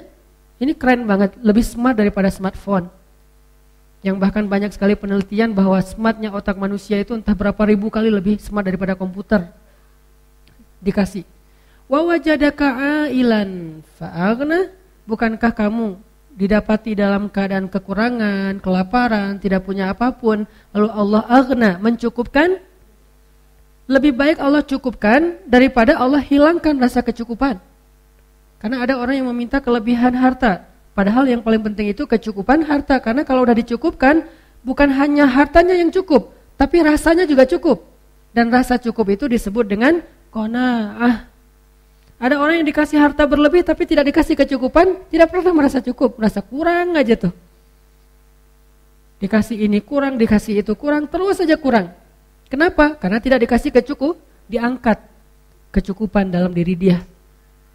[0.62, 2.87] ini keren banget, lebih smart daripada smartphone.
[4.05, 8.36] Yang bahkan banyak sekali penelitian bahwa smartnya otak manusia itu entah berapa ribu kali lebih
[8.36, 9.48] smart daripada komputer.
[10.84, 11.24] Dikasih.
[11.88, 13.80] Wa wajadaka ailan.
[15.09, 15.96] Bukankah kamu
[16.36, 20.44] didapati dalam keadaan kekurangan, kelaparan, tidak punya apa pun,
[20.76, 22.61] lalu Allah aghna mencukupkan?
[23.88, 27.57] Lebih baik Allah cukupkan daripada Allah hilangkan rasa kecukupan.
[28.61, 30.64] Karena ada orang yang meminta kelebihan harta.
[30.95, 33.03] Padahal yang paling penting itu kecukupan harta.
[33.03, 34.24] Karena kalau udah dicukupkan,
[34.62, 37.82] bukan hanya hartanya yang cukup, tapi rasanya juga cukup.
[38.34, 41.30] Dan rasa cukup itu disebut dengan kona'ah.
[42.18, 46.42] Ada orang yang dikasih harta berlebih tapi tidak dikasih kecukupan, tidak pernah merasa cukup, merasa
[46.42, 47.34] kurang aja tuh.
[49.22, 51.95] Dikasih ini kurang, dikasih itu kurang, terus saja kurang.
[52.51, 52.99] Kenapa?
[52.99, 54.99] Karena tidak dikasih kecukup, diangkat
[55.74, 56.99] kecukupan dalam diri dia.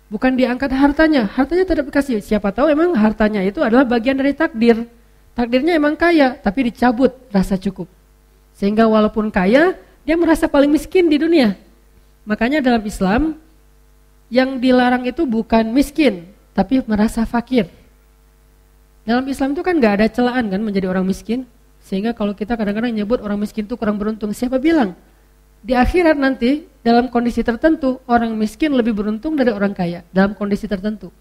[0.09, 2.17] Bukan diangkat hartanya, hartanya tidak dikasih.
[2.25, 4.89] Siapa tahu emang hartanya itu adalah bagian dari takdir.
[5.37, 7.85] Takdirnya emang kaya, tapi dicabut rasa cukup.
[8.57, 11.53] Sehingga walaupun kaya, dia merasa paling miskin di dunia.
[12.25, 13.37] Makanya dalam Islam,
[14.33, 16.25] yang dilarang itu bukan miskin,
[16.57, 17.69] tapi merasa fakir.
[19.05, 21.49] Dalam Islam itu kan gak ada celaan kan menjadi orang miskin.
[21.81, 24.93] Sehingga kalau kita kadang-kadang nyebut orang miskin itu kurang beruntung, siapa bilang?
[25.65, 30.65] Di akhirat nanti dalam kondisi tertentu orang miskin lebih beruntung dari orang kaya dalam kondisi
[30.65, 31.11] tertentu.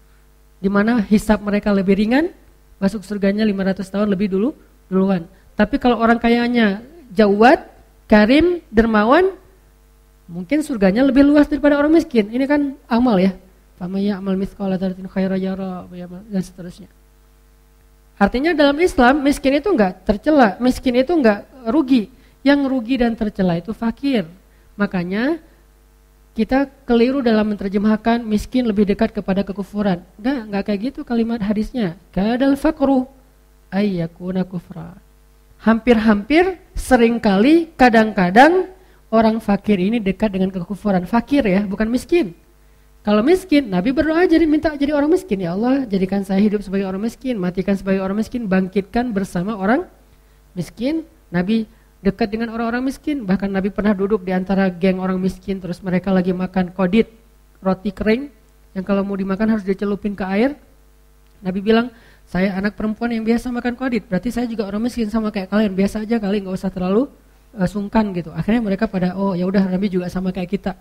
[0.59, 2.31] Di mana hisap mereka lebih ringan,
[2.79, 4.55] masuk surganya 500 tahun lebih dulu
[4.87, 5.27] duluan.
[5.55, 7.67] Tapi kalau orang kayanya jawat,
[8.07, 9.35] karim, dermawan,
[10.27, 12.31] mungkin surganya lebih luas daripada orang miskin.
[12.31, 13.35] Ini kan amal ya.
[13.79, 15.87] Famaya amal mithqala dzarratin khairan yara
[16.27, 16.91] dan seterusnya.
[18.19, 22.11] Artinya dalam Islam miskin itu enggak tercela, miskin itu enggak rugi.
[22.43, 24.27] Yang rugi dan tercela itu fakir.
[24.75, 25.39] Makanya
[26.39, 30.07] kita keliru dalam menerjemahkan miskin lebih dekat kepada kekufuran.
[30.15, 31.99] Enggak, enggak kayak gitu kalimat hadisnya.
[32.15, 33.11] Kadal fakru
[33.67, 34.95] ayyakuna kufra.
[35.59, 38.71] Hampir-hampir sering kali kadang-kadang
[39.11, 41.03] orang fakir ini dekat dengan kekufuran.
[41.03, 42.31] Fakir ya, bukan miskin.
[43.03, 45.43] Kalau miskin, Nabi berdoa jadi minta jadi orang miskin.
[45.43, 49.91] Ya Allah, jadikan saya hidup sebagai orang miskin, matikan sebagai orang miskin, bangkitkan bersama orang
[50.55, 51.03] miskin.
[51.35, 51.67] Nabi
[51.99, 53.27] dekat dengan orang-orang miskin.
[53.27, 57.11] Bahkan Nabi pernah duduk di antara geng orang miskin, terus mereka lagi makan kodit,
[57.59, 58.31] roti kering,
[58.75, 60.55] yang kalau mau dimakan harus dicelupin ke air.
[61.39, 61.87] Nabi bilang,
[62.29, 65.73] saya anak perempuan yang biasa makan kodit, berarti saya juga orang miskin sama kayak kalian,
[65.73, 67.09] biasa aja kali, nggak usah terlalu
[67.57, 68.29] uh, sungkan gitu.
[68.35, 70.71] Akhirnya mereka pada, oh ya udah Nabi juga sama kayak kita.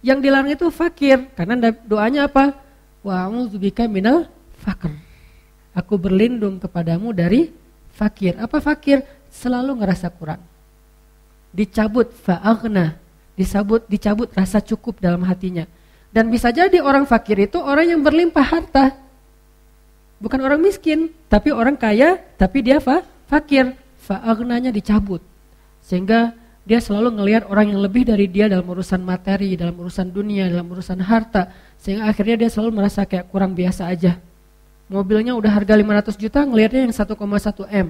[0.00, 2.56] Yang dilarang itu fakir, karena doanya apa?
[3.04, 4.26] Wa a'udzubika minal
[4.58, 4.96] fakir.
[5.76, 7.54] Aku berlindung kepadamu dari
[7.94, 8.34] fakir.
[8.42, 9.06] Apa fakir?
[9.30, 10.49] Selalu ngerasa kurang.
[11.50, 12.94] Dicabut fa'aghna,
[13.34, 15.66] disabut dicabut rasa cukup dalam hatinya.
[16.10, 18.98] Dan bisa jadi orang fakir itu orang yang berlimpah harta.
[20.20, 23.74] Bukan orang miskin, tapi orang kaya, tapi dia fa fakir.
[24.00, 25.22] Fa'aghnanya dicabut.
[25.86, 26.34] Sehingga
[26.66, 30.66] dia selalu ngelihat orang yang lebih dari dia dalam urusan materi, dalam urusan dunia, dalam
[30.66, 31.50] urusan harta.
[31.78, 34.18] Sehingga akhirnya dia selalu merasa kayak kurang biasa aja.
[34.90, 37.14] Mobilnya udah harga 500 juta, ngelihatnya yang 1,1
[37.70, 37.86] M.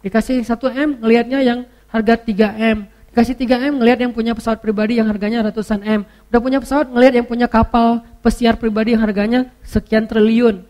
[0.00, 2.78] Dikasih 1 M, ngelihatnya yang harga 3 M.
[3.12, 6.08] Dikasih 3 M, ngelihat yang punya pesawat pribadi yang harganya ratusan M.
[6.32, 10.64] Udah punya pesawat, ngelihat yang punya kapal pesiar pribadi yang harganya sekian triliun.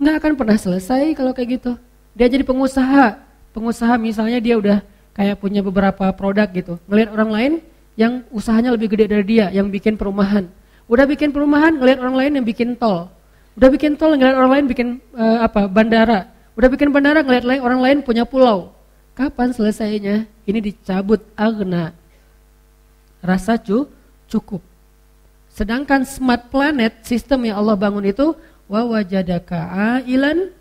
[0.00, 1.76] Nggak akan pernah selesai kalau kayak gitu.
[2.16, 3.20] Dia jadi pengusaha.
[3.52, 4.80] Pengusaha misalnya dia udah
[5.12, 6.80] kayak punya beberapa produk gitu.
[6.88, 7.52] Ngelihat orang lain
[7.94, 10.48] yang usahanya lebih gede dari dia, yang bikin perumahan.
[10.88, 13.12] Udah bikin perumahan, ngelihat orang lain yang bikin tol.
[13.54, 15.70] Udah bikin tol, ngelihat orang lain bikin uh, apa?
[15.70, 16.32] bandara.
[16.58, 18.74] Udah bikin bandara, ngelihat orang lain punya pulau.
[19.14, 20.26] Kapan selesainya?
[20.44, 21.96] Ini dicabut agna.
[23.24, 23.88] Rasa cu,
[24.28, 24.60] cukup.
[25.48, 28.36] Sedangkan smart planet, sistem yang Allah bangun itu
[28.68, 29.70] wa wajadaka
[30.02, 30.52] ailan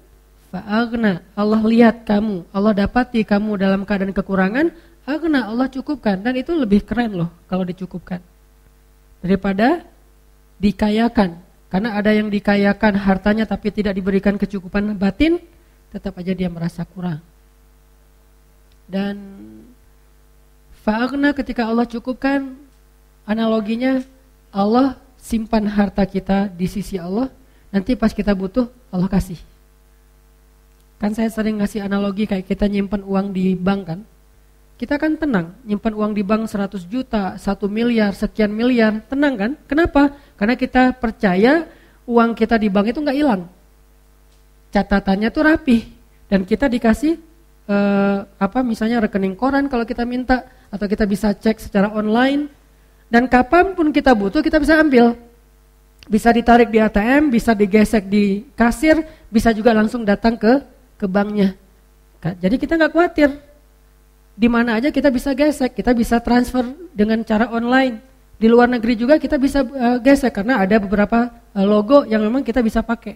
[0.53, 4.69] Fa'agna, Allah lihat kamu, Allah dapati kamu dalam keadaan kekurangan,
[5.01, 8.21] agna Allah cukupkan dan itu lebih keren loh kalau dicukupkan.
[9.25, 9.81] Daripada
[10.61, 11.41] dikayakan.
[11.73, 15.41] Karena ada yang dikayakan hartanya tapi tidak diberikan kecukupan batin,
[15.89, 17.17] tetap aja dia merasa kurang.
[18.85, 19.17] Dan
[20.83, 22.53] fa'agna ketika Allah cukupkan,
[23.23, 24.03] analoginya
[24.51, 27.31] Allah simpan harta kita di sisi Allah,
[27.71, 29.39] nanti pas kita butuh Allah kasih.
[30.99, 33.99] Kan saya sering ngasih analogi kayak kita nyimpan uang di bank kan.
[34.79, 39.51] Kita kan tenang, nyimpan uang di bank 100 juta, 1 miliar, sekian miliar, tenang kan?
[39.67, 40.11] Kenapa?
[40.35, 41.67] Karena kita percaya
[42.03, 43.47] uang kita di bank itu nggak hilang.
[44.75, 45.77] Catatannya tuh rapi
[46.27, 47.32] dan kita dikasih
[47.67, 52.49] uh, apa misalnya rekening koran kalau kita minta atau kita bisa cek secara online.
[53.13, 55.13] Dan kapan pun kita butuh kita bisa ambil.
[56.09, 60.59] Bisa ditarik di ATM bisa digesek di kasir bisa juga langsung datang ke
[60.97, 61.53] ke banknya.
[62.23, 63.29] Jadi kita nggak khawatir.
[64.33, 68.01] Di mana aja kita bisa gesek kita bisa transfer dengan cara online.
[68.41, 72.41] Di luar negeri juga kita bisa uh, gesek karena ada beberapa uh, logo yang memang
[72.41, 73.15] kita bisa pakai.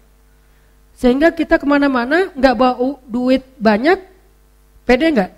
[0.94, 4.17] Sehingga kita ke mana-mana nggak bawa duit banyak
[4.88, 5.32] Pede nggak?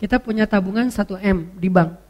[0.00, 2.00] Kita punya tabungan 1 M di bank.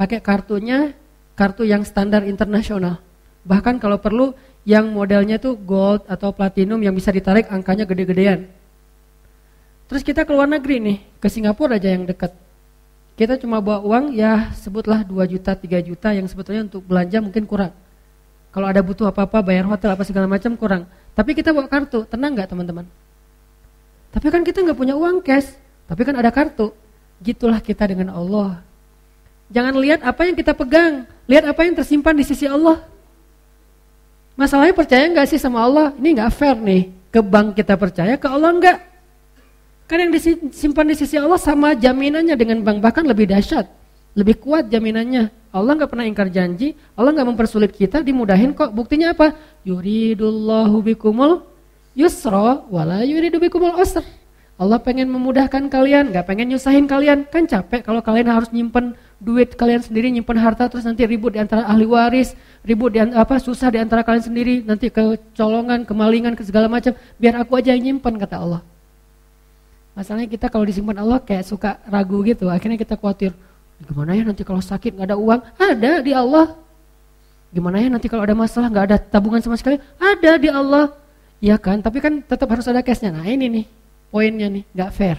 [0.00, 0.96] Pakai kartunya,
[1.36, 2.98] kartu yang standar internasional.
[3.44, 4.32] Bahkan kalau perlu
[4.64, 8.48] yang modelnya itu gold atau platinum yang bisa ditarik angkanya gede-gedean.
[9.86, 12.34] Terus kita ke luar negeri nih, ke Singapura aja yang dekat.
[13.14, 17.44] Kita cuma bawa uang ya sebutlah 2 juta, 3 juta yang sebetulnya untuk belanja mungkin
[17.44, 17.72] kurang.
[18.50, 20.88] Kalau ada butuh apa-apa, bayar hotel apa segala macam kurang.
[21.12, 22.88] Tapi kita bawa kartu, tenang nggak teman-teman?
[24.10, 25.65] Tapi kan kita nggak punya uang cash.
[25.86, 26.74] Tapi kan ada kartu.
[27.22, 28.60] Gitulah kita dengan Allah.
[29.46, 32.82] Jangan lihat apa yang kita pegang, lihat apa yang tersimpan di sisi Allah.
[34.34, 35.94] Masalahnya percaya nggak sih sama Allah?
[35.96, 36.90] Ini nggak fair nih.
[37.14, 38.78] Ke bank kita percaya, ke Allah nggak.
[39.86, 43.70] Kan yang disimpan di sisi Allah sama jaminannya dengan bank bahkan lebih dahsyat,
[44.18, 45.30] lebih kuat jaminannya.
[45.54, 48.74] Allah nggak pernah ingkar janji, Allah nggak mempersulit kita, dimudahin kok.
[48.74, 49.38] Buktinya apa?
[49.62, 51.46] Yuridullahu bikumul
[51.96, 54.02] yusra wala yuridu bikumul usra.
[54.56, 57.28] Allah pengen memudahkan kalian, nggak pengen nyusahin kalian.
[57.28, 61.40] Kan capek kalau kalian harus nyimpen duit kalian sendiri, nyimpen harta terus nanti ribut di
[61.44, 62.32] antara ahli waris,
[62.64, 66.96] ribut di apa susah di antara kalian sendiri, nanti kecolongan, kemalingan, ke segala macam.
[67.20, 68.64] Biar aku aja yang nyimpen kata Allah.
[69.92, 73.36] Masalahnya kita kalau disimpan Allah kayak suka ragu gitu, akhirnya kita khawatir.
[73.76, 75.40] Gimana ya nanti kalau sakit nggak ada uang?
[75.60, 76.56] Ada di Allah.
[77.52, 79.76] Gimana ya nanti kalau ada masalah nggak ada tabungan sama sekali?
[80.00, 80.96] Ada di Allah.
[81.44, 83.12] Iya kan, tapi kan tetap harus ada cashnya.
[83.12, 83.64] Nah ini nih,
[84.10, 85.18] poinnya nih, nggak fair.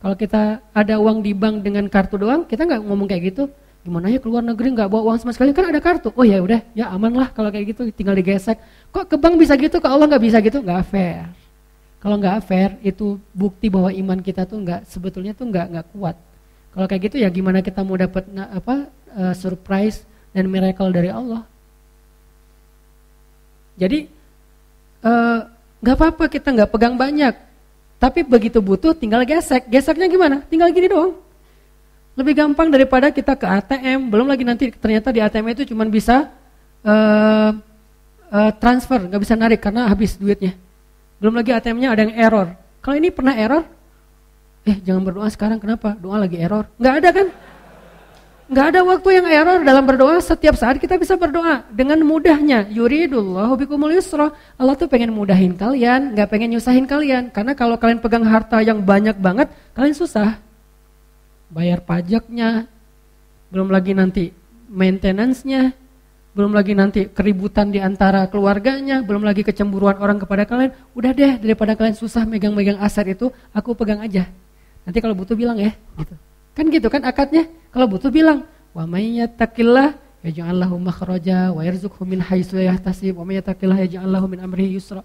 [0.00, 3.50] Kalau kita ada uang di bank dengan kartu doang, kita nggak ngomong kayak gitu.
[3.86, 6.10] Gimana ya keluar negeri nggak bawa uang sama sekali kan ada kartu.
[6.14, 8.58] Oh ya udah, ya aman lah kalau kayak gitu, tinggal digesek.
[8.90, 10.60] Kok ke bank bisa gitu, ke Allah nggak bisa gitu?
[10.60, 11.26] Nggak fair.
[12.02, 16.16] Kalau nggak fair itu bukti bahwa iman kita tuh nggak sebetulnya tuh nggak nggak kuat.
[16.76, 20.04] Kalau kayak gitu ya gimana kita mau dapat apa uh, surprise
[20.36, 21.42] dan miracle dari Allah?
[23.76, 24.08] Jadi
[25.04, 25.38] eh,
[25.84, 27.34] nggak uh, apa-apa kita nggak pegang banyak,
[27.96, 29.64] tapi begitu butuh tinggal gesek.
[29.72, 30.44] Geseknya gimana?
[30.44, 31.16] Tinggal gini doang.
[32.16, 36.32] Lebih gampang daripada kita ke ATM, belum lagi nanti ternyata di ATM itu cuma bisa
[36.80, 37.50] uh,
[38.32, 40.56] uh, transfer, nggak bisa narik karena habis duitnya.
[41.20, 42.46] Belum lagi ATM-nya ada yang error.
[42.80, 43.64] Kalau ini pernah error,
[44.64, 45.92] eh jangan berdoa sekarang kenapa?
[45.96, 46.68] Doa lagi error.
[46.80, 47.26] Nggak ada kan?
[48.46, 52.70] Nggak ada waktu yang error dalam berdoa, setiap saat kita bisa berdoa dengan mudahnya.
[52.70, 54.30] Yuridullahu bikumul yusra.
[54.54, 57.34] Allah tuh pengen mudahin kalian, nggak pengen nyusahin kalian.
[57.34, 60.38] Karena kalau kalian pegang harta yang banyak banget, kalian susah.
[61.50, 62.70] Bayar pajaknya,
[63.50, 64.30] belum lagi nanti
[64.70, 65.74] maintenance-nya,
[66.38, 70.70] belum lagi nanti keributan di antara keluarganya, belum lagi kecemburuan orang kepada kalian.
[70.94, 74.30] Udah deh, daripada kalian susah megang-megang aset itu, aku pegang aja.
[74.86, 76.14] Nanti kalau butuh bilang ya, gitu.
[76.56, 77.44] Kan gitu kan akadnya.
[77.68, 79.92] Kalau butuh bilang, wa may yattaqillah
[80.24, 84.40] yaj'al lahu makhraja wa yarzuqhu min haitsu la yahtasib wa may yattaqillah yaj'al lahu min
[84.40, 85.04] amrihi yusra.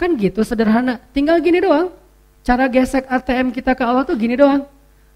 [0.00, 0.96] Kan gitu sederhana.
[1.12, 1.92] Tinggal gini doang.
[2.40, 4.64] Cara gesek ATM kita ke Allah tuh gini doang.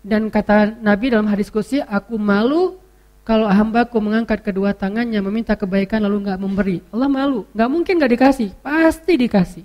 [0.05, 2.77] Dan kata Nabi dalam hadis kursi, aku malu
[3.25, 6.77] kalau hambaku mengangkat kedua tangannya meminta kebaikan lalu nggak memberi.
[6.89, 9.65] Allah malu, nggak mungkin nggak dikasih, pasti dikasih.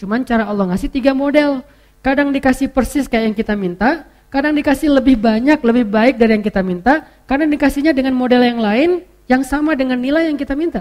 [0.00, 1.60] Cuman cara Allah ngasih tiga model.
[2.02, 4.02] Kadang dikasih persis kayak yang kita minta,
[4.32, 8.58] kadang dikasih lebih banyak, lebih baik dari yang kita minta, kadang dikasihnya dengan model yang
[8.64, 8.90] lain
[9.28, 10.80] yang sama dengan nilai yang kita minta.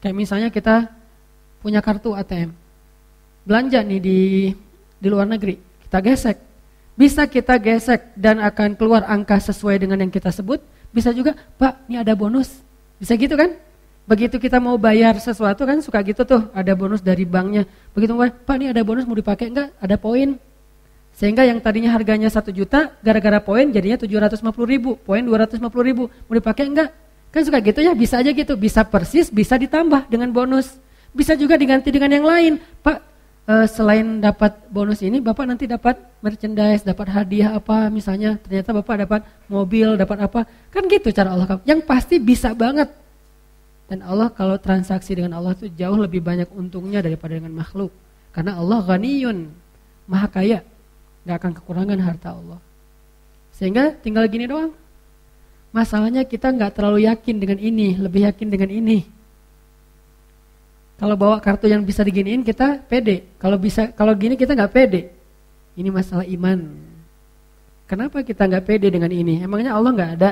[0.00, 0.88] Kayak misalnya kita
[1.60, 2.56] punya kartu ATM,
[3.44, 4.18] belanja nih di
[4.96, 6.38] di luar negeri, kita gesek.
[6.98, 10.58] Bisa kita gesek dan akan keluar angka sesuai dengan yang kita sebut.
[10.90, 12.58] Bisa juga, Pak, ini ada bonus.
[12.98, 13.54] Bisa gitu kan?
[14.08, 17.70] Begitu kita mau bayar sesuatu kan suka gitu tuh, ada bonus dari banknya.
[17.94, 19.68] Begitu, Pak, ini ada bonus mau dipakai enggak?
[19.78, 20.47] Ada poin.
[21.18, 26.06] Sehingga yang tadinya harganya 1 juta, gara-gara poin jadinya 750 ribu, poin 250 ribu.
[26.06, 26.94] Mau dipakai enggak?
[27.34, 28.54] Kan suka gitu ya, bisa aja gitu.
[28.54, 30.78] Bisa persis, bisa ditambah dengan bonus.
[31.10, 32.62] Bisa juga diganti dengan yang lain.
[32.86, 33.02] Pak,
[33.50, 38.38] uh, selain dapat bonus ini, Bapak nanti dapat merchandise, dapat hadiah apa misalnya.
[38.38, 40.46] Ternyata Bapak dapat mobil, dapat apa.
[40.70, 41.58] Kan gitu cara Allah.
[41.66, 42.94] Yang pasti bisa banget.
[43.90, 47.90] Dan Allah kalau transaksi dengan Allah itu jauh lebih banyak untungnya daripada dengan makhluk.
[48.30, 49.50] Karena Allah ghaniyun,
[50.06, 50.62] maha kaya
[51.28, 52.56] nggak akan kekurangan harta Allah.
[53.52, 54.72] Sehingga tinggal gini doang.
[55.68, 59.04] Masalahnya kita nggak terlalu yakin dengan ini, lebih yakin dengan ini.
[60.98, 63.28] Kalau bawa kartu yang bisa diginiin kita pede.
[63.36, 65.12] Kalau bisa kalau gini kita nggak pede.
[65.78, 66.58] Ini masalah iman.
[67.86, 69.38] Kenapa kita nggak pede dengan ini?
[69.44, 70.30] Emangnya Allah nggak ada?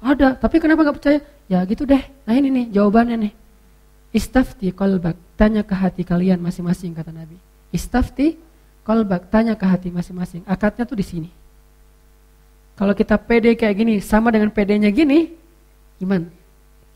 [0.00, 0.28] Ada.
[0.40, 1.20] Tapi kenapa nggak percaya?
[1.50, 2.00] Ya gitu deh.
[2.24, 3.32] Nah ini nih jawabannya nih.
[4.16, 5.20] Istafti kolbak.
[5.36, 7.36] Tanya ke hati kalian masing-masing kata Nabi.
[7.68, 8.40] Istafti
[8.86, 9.26] kolbak.
[9.26, 10.46] Tanya ke hati masing-masing.
[10.46, 11.28] Akadnya tuh di sini.
[12.78, 15.34] Kalau kita pede kayak gini, sama dengan pedenya gini,
[16.06, 16.30] iman.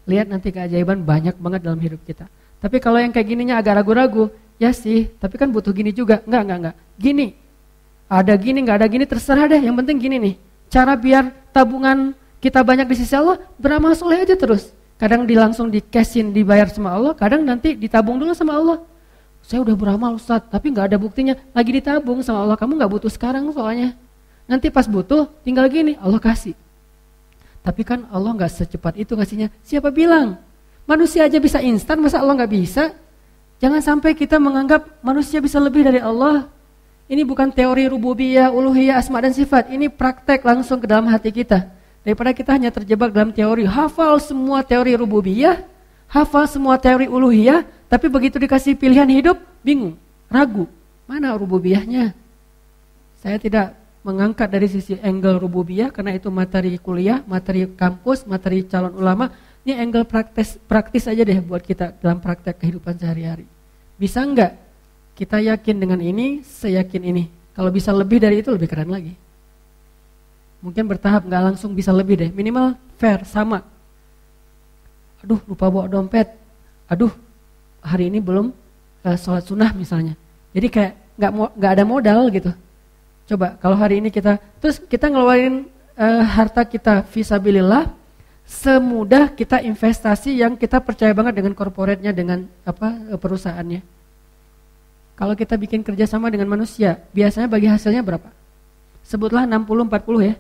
[0.07, 2.31] Lihat nanti keajaiban banyak banget dalam hidup kita.
[2.63, 4.31] Tapi kalau yang kayak gininya agak ragu-ragu,
[4.61, 6.21] ya sih, tapi kan butuh gini juga.
[6.29, 6.77] Enggak, enggak, enggak.
[7.01, 7.27] Gini,
[8.07, 9.61] ada gini, enggak ada gini, terserah deh.
[9.65, 10.35] Yang penting gini nih,
[10.69, 12.13] cara biar tabungan
[12.45, 14.69] kita banyak di sisi Allah, beramal soleh aja terus.
[15.01, 18.79] Kadang di langsung di cashin dibayar sama Allah, kadang nanti ditabung dulu sama Allah.
[19.51, 21.35] Saya udah beramal Ustaz, tapi nggak ada buktinya.
[21.51, 23.99] Lagi ditabung sama Allah, kamu nggak butuh sekarang soalnya.
[24.47, 26.55] Nanti pas butuh, tinggal gini, Allah kasih.
[27.59, 29.51] Tapi kan Allah nggak secepat itu kasihnya.
[29.67, 30.39] Siapa bilang?
[30.87, 32.95] Manusia aja bisa instan, masa Allah nggak bisa?
[33.59, 36.47] Jangan sampai kita menganggap manusia bisa lebih dari Allah.
[37.11, 39.67] Ini bukan teori rububiyah, uluhiyah, asma dan sifat.
[39.75, 41.67] Ini praktek langsung ke dalam hati kita.
[42.07, 45.59] Daripada kita hanya terjebak dalam teori, hafal semua teori rububiyah,
[46.11, 49.95] hafal semua teori uluhiyah, tapi begitu dikasih pilihan hidup, bingung,
[50.27, 50.67] ragu.
[51.07, 52.13] Mana rububiyahnya?
[53.23, 58.95] Saya tidak mengangkat dari sisi angle rububiyah karena itu materi kuliah, materi kampus, materi calon
[58.99, 59.31] ulama.
[59.61, 63.45] Ini angle praktis praktis aja deh buat kita dalam praktek kehidupan sehari-hari.
[64.01, 64.57] Bisa enggak
[65.21, 67.25] kita yakin dengan ini, saya yakin ini.
[67.53, 69.13] Kalau bisa lebih dari itu lebih keren lagi.
[70.65, 73.61] Mungkin bertahap nggak langsung bisa lebih deh, minimal fair sama.
[75.25, 76.33] Aduh lupa bawa dompet.
[76.89, 77.13] Aduh
[77.81, 78.53] hari ini belum
[79.05, 80.17] uh, sholat sunnah misalnya.
[80.51, 82.51] Jadi kayak nggak nggak ada modal gitu
[83.31, 87.87] Coba kalau hari ini kita terus kita ngeluarin uh, harta kita visabilillah
[88.43, 93.81] semudah kita investasi yang kita percaya banget dengan korporatnya dengan apa eh, perusahaannya.
[95.15, 98.27] Kalau kita bikin kerjasama dengan manusia, biasanya bagi hasilnya berapa?
[99.07, 100.35] Sebutlah 60-40 ya.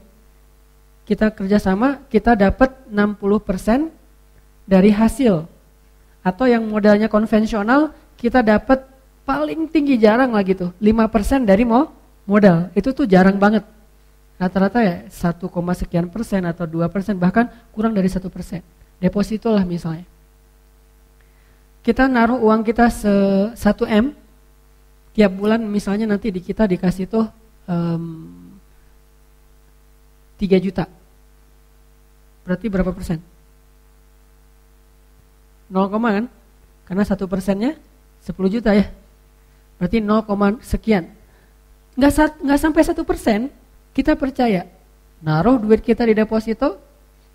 [1.06, 3.99] Kita kerjasama, kita dapat 60%
[4.70, 5.50] dari hasil.
[6.22, 8.86] Atau yang modalnya konvensional, kita dapat
[9.26, 11.90] paling tinggi jarang lah gitu, 5% dari mau
[12.22, 13.66] modal itu tuh jarang banget.
[14.38, 18.62] Rata-rata ya 1, sekian persen atau 2 persen bahkan kurang dari satu persen.
[19.02, 20.06] Deposito lah misalnya.
[21.80, 23.12] Kita naruh uang kita se
[23.56, 23.56] 1
[23.88, 24.12] M
[25.16, 27.26] tiap bulan misalnya nanti di kita dikasih tuh
[27.68, 28.30] um,
[30.40, 30.88] 3 juta.
[32.44, 33.20] Berarti berapa persen?
[35.70, 36.26] 0, kan?
[36.84, 37.78] Karena satu persennya
[38.26, 38.90] 10 juta ya.
[39.78, 41.08] Berarti 0, sekian.
[41.94, 43.48] Nggak nggak sampai satu persen
[43.94, 44.66] kita percaya.
[45.22, 46.80] Naruh duit kita di deposito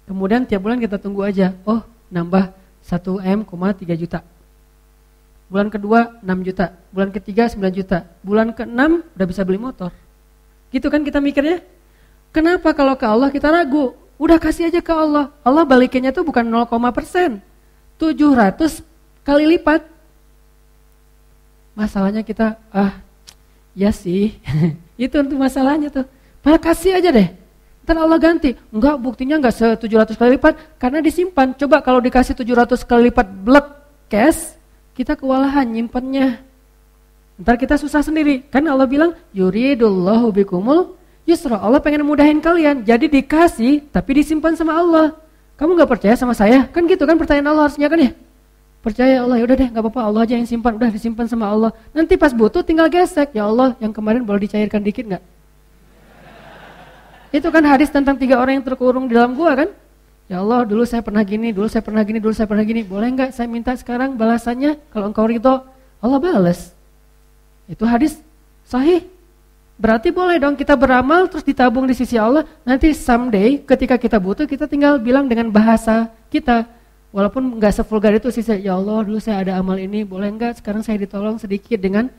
[0.06, 1.56] kemudian tiap bulan kita tunggu aja.
[1.66, 1.82] Oh
[2.12, 4.20] nambah 1 m, 3 juta.
[5.50, 6.76] Bulan kedua 6 juta.
[6.92, 8.06] Bulan ketiga 9 juta.
[8.22, 8.82] Bulan ke-6
[9.16, 9.94] udah bisa beli motor.
[10.70, 11.62] Gitu kan kita mikirnya?
[12.34, 13.96] Kenapa kalau ke Allah kita ragu?
[14.20, 15.32] Udah kasih aja ke Allah.
[15.46, 17.40] Allah balikinnya tuh bukan 0, persen
[17.98, 18.82] 700
[19.26, 19.82] kali lipat
[21.76, 23.06] masalahnya kita ah
[23.76, 24.40] Ya sih,
[24.96, 26.08] itu untuk masalahnya tuh.
[26.40, 27.28] Malah kasih aja deh.
[27.84, 28.56] Ntar Allah ganti.
[28.72, 31.52] Enggak, buktinya enggak se 700 kali lipat karena disimpan.
[31.60, 33.68] Coba kalau dikasih 700 kali lipat blek
[34.08, 34.56] cash,
[34.96, 36.40] kita kewalahan nyimpannya.
[37.36, 38.48] Ntar kita susah sendiri.
[38.48, 40.96] Kan Allah bilang, yuridullahu bikumul
[41.28, 41.60] yusra.
[41.60, 42.88] Allah pengen mudahin kalian.
[42.88, 45.20] Jadi dikasih, tapi disimpan sama Allah.
[45.56, 46.68] Kamu nggak percaya sama saya?
[46.68, 48.12] Kan gitu kan pertanyaan Allah harusnya kan ya?
[48.84, 51.72] Percaya Allah, ya udah deh nggak apa-apa Allah aja yang simpan, udah disimpan sama Allah.
[51.90, 55.24] Nanti pas butuh tinggal gesek, ya Allah yang kemarin boleh dicairkan dikit nggak?
[57.34, 59.70] Itu kan hadis tentang tiga orang yang terkurung di dalam gua kan?
[60.30, 62.86] Ya Allah dulu saya pernah gini, dulu saya pernah gini, dulu saya pernah gini.
[62.86, 64.78] Boleh nggak saya minta sekarang balasannya?
[64.94, 65.66] Kalau engkau ridho,
[66.02, 66.74] Allah balas.
[67.66, 68.22] Itu hadis
[68.70, 69.15] sahih.
[69.76, 72.48] Berarti boleh dong kita beramal terus ditabung di sisi Allah.
[72.64, 76.64] Nanti someday ketika kita butuh kita tinggal bilang dengan bahasa kita.
[77.12, 80.84] Walaupun nggak sevulgar itu sih, ya Allah dulu saya ada amal ini, boleh nggak sekarang
[80.84, 82.12] saya ditolong sedikit dengan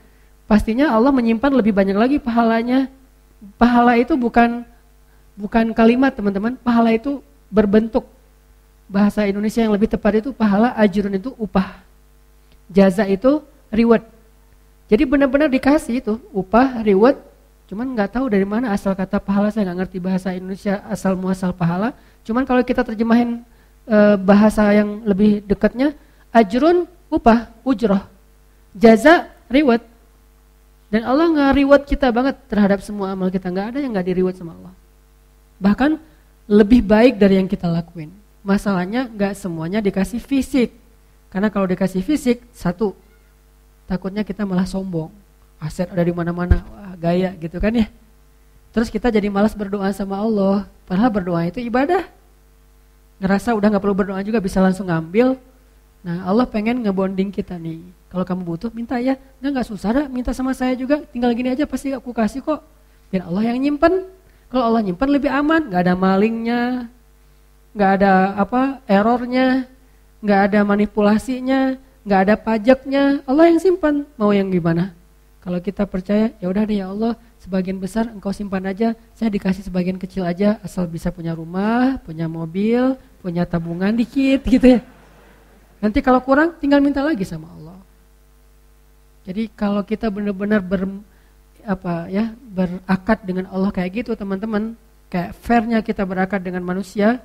[0.49, 2.89] pastinya Allah menyimpan lebih banyak lagi pahalanya.
[3.61, 4.65] Pahala itu bukan
[5.37, 7.21] bukan kalimat teman-teman, pahala itu
[7.53, 8.09] berbentuk.
[8.89, 11.85] Bahasa Indonesia yang lebih tepat itu pahala, ajrun itu upah.
[12.73, 14.01] Jaza itu reward.
[14.89, 17.21] Jadi benar-benar dikasih itu upah, reward.
[17.67, 21.51] Cuman nggak tahu dari mana asal kata pahala, saya nggak ngerti bahasa Indonesia asal muasal
[21.51, 21.91] pahala.
[22.23, 23.43] Cuman kalau kita terjemahin
[23.87, 25.91] e, bahasa yang lebih dekatnya
[26.31, 28.03] ajrun upah ujroh.
[28.71, 29.83] Jaza reward.
[30.87, 33.51] Dan Allah nggak reward kita banget terhadap semua amal kita.
[33.51, 34.75] Nggak ada yang nggak di reward sama Allah.
[35.59, 35.91] Bahkan
[36.47, 38.15] lebih baik dari yang kita lakuin.
[38.47, 40.71] Masalahnya nggak semuanya dikasih fisik.
[41.35, 42.95] Karena kalau dikasih fisik satu
[43.91, 45.11] takutnya kita malah sombong.
[45.57, 46.61] Aset ada di mana-mana,
[47.01, 47.89] gaya gitu kan ya.
[48.77, 50.69] Terus kita jadi malas berdoa sama Allah.
[50.85, 52.05] Padahal berdoa itu ibadah.
[53.17, 55.41] Ngerasa udah nggak perlu berdoa juga bisa langsung ngambil.
[56.05, 57.81] Nah Allah pengen ngebonding kita nih.
[58.13, 59.17] Kalau kamu butuh minta ya.
[59.41, 61.01] Nggak nggak susah dah minta sama saya juga.
[61.09, 62.61] Tinggal gini aja pasti aku kasih kok.
[63.09, 64.13] Biar Allah yang nyimpen.
[64.53, 65.73] Kalau Allah nyimpen lebih aman.
[65.73, 66.93] Nggak ada malingnya.
[67.73, 69.65] Nggak ada apa errornya.
[70.21, 71.81] Nggak ada manipulasinya.
[72.05, 73.25] Nggak ada pajaknya.
[73.25, 74.05] Allah yang simpan.
[74.21, 74.93] Mau yang gimana?
[75.47, 79.63] Kalau kita percaya, ya udah deh ya Allah, sebagian besar engkau simpan aja, saya dikasih
[79.63, 84.83] sebagian kecil aja, asal bisa punya rumah, punya mobil, punya tabungan dikit gitu ya.
[85.79, 87.79] Nanti kalau kurang, tinggal minta lagi sama Allah.
[89.23, 90.83] Jadi kalau kita benar-benar ber
[91.63, 94.75] apa ya berakad dengan Allah kayak gitu teman-teman,
[95.07, 97.23] kayak fairnya kita berakad dengan manusia,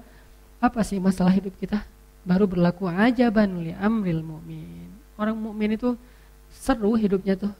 [0.61, 1.81] apa sih masalah hidup kita?
[2.21, 4.93] Baru berlaku aja banuli amril mu'min.
[5.17, 5.97] Orang mukmin itu
[6.53, 7.53] seru hidupnya tuh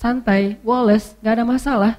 [0.00, 1.92] santai, woles, gak ada masalah.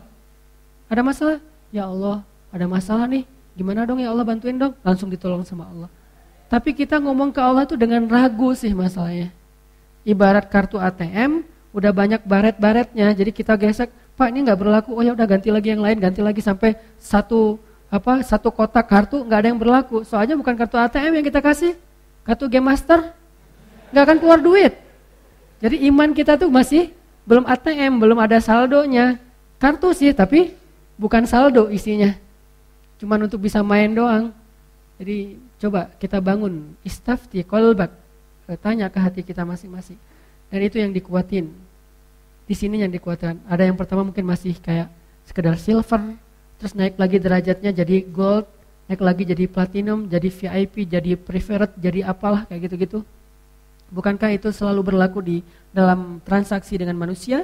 [0.90, 1.38] Ada masalah?
[1.70, 3.30] Ya Allah, ada masalah nih.
[3.54, 4.74] Gimana dong ya Allah bantuin dong?
[4.82, 5.90] Langsung ditolong sama Allah.
[6.50, 9.30] Tapi kita ngomong ke Allah tuh dengan ragu sih masalahnya.
[10.02, 11.46] Ibarat kartu ATM,
[11.78, 15.72] udah banyak baret-baretnya, jadi kita gesek, Pak ini nggak berlaku, oh ya udah ganti lagi
[15.72, 20.02] yang lain, ganti lagi sampai satu apa satu kotak kartu nggak ada yang berlaku.
[20.04, 21.78] Soalnya bukan kartu ATM yang kita kasih,
[22.26, 23.14] kartu Game Master,
[23.94, 24.74] nggak akan keluar duit.
[25.62, 26.90] Jadi iman kita tuh masih
[27.26, 29.22] belum ATM, belum ada saldonya.
[29.62, 30.58] Kartu sih, tapi
[30.98, 32.18] bukan saldo isinya.
[32.98, 34.34] Cuman untuk bisa main doang.
[35.02, 37.90] Jadi coba kita bangun istafti kolbak.
[38.50, 39.98] Eh, tanya ke hati kita masing-masing.
[40.52, 41.50] Dan itu yang dikuatin.
[42.46, 43.42] Di sini yang dikuatkan.
[43.48, 44.92] Ada yang pertama mungkin masih kayak
[45.24, 46.20] sekedar silver,
[46.60, 48.44] terus naik lagi derajatnya jadi gold,
[48.92, 53.08] naik lagi jadi platinum, jadi VIP, jadi preferred, jadi apalah kayak gitu-gitu.
[53.92, 55.38] Bukankah itu selalu berlaku di
[55.76, 57.44] dalam transaksi dengan manusia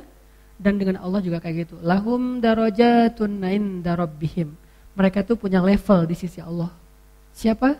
[0.55, 1.75] dan dengan Allah juga kayak gitu.
[1.83, 4.55] Lahum darajatun inda rabbihim.
[4.95, 6.71] Mereka tuh punya level di sisi Allah.
[7.35, 7.75] Siapa?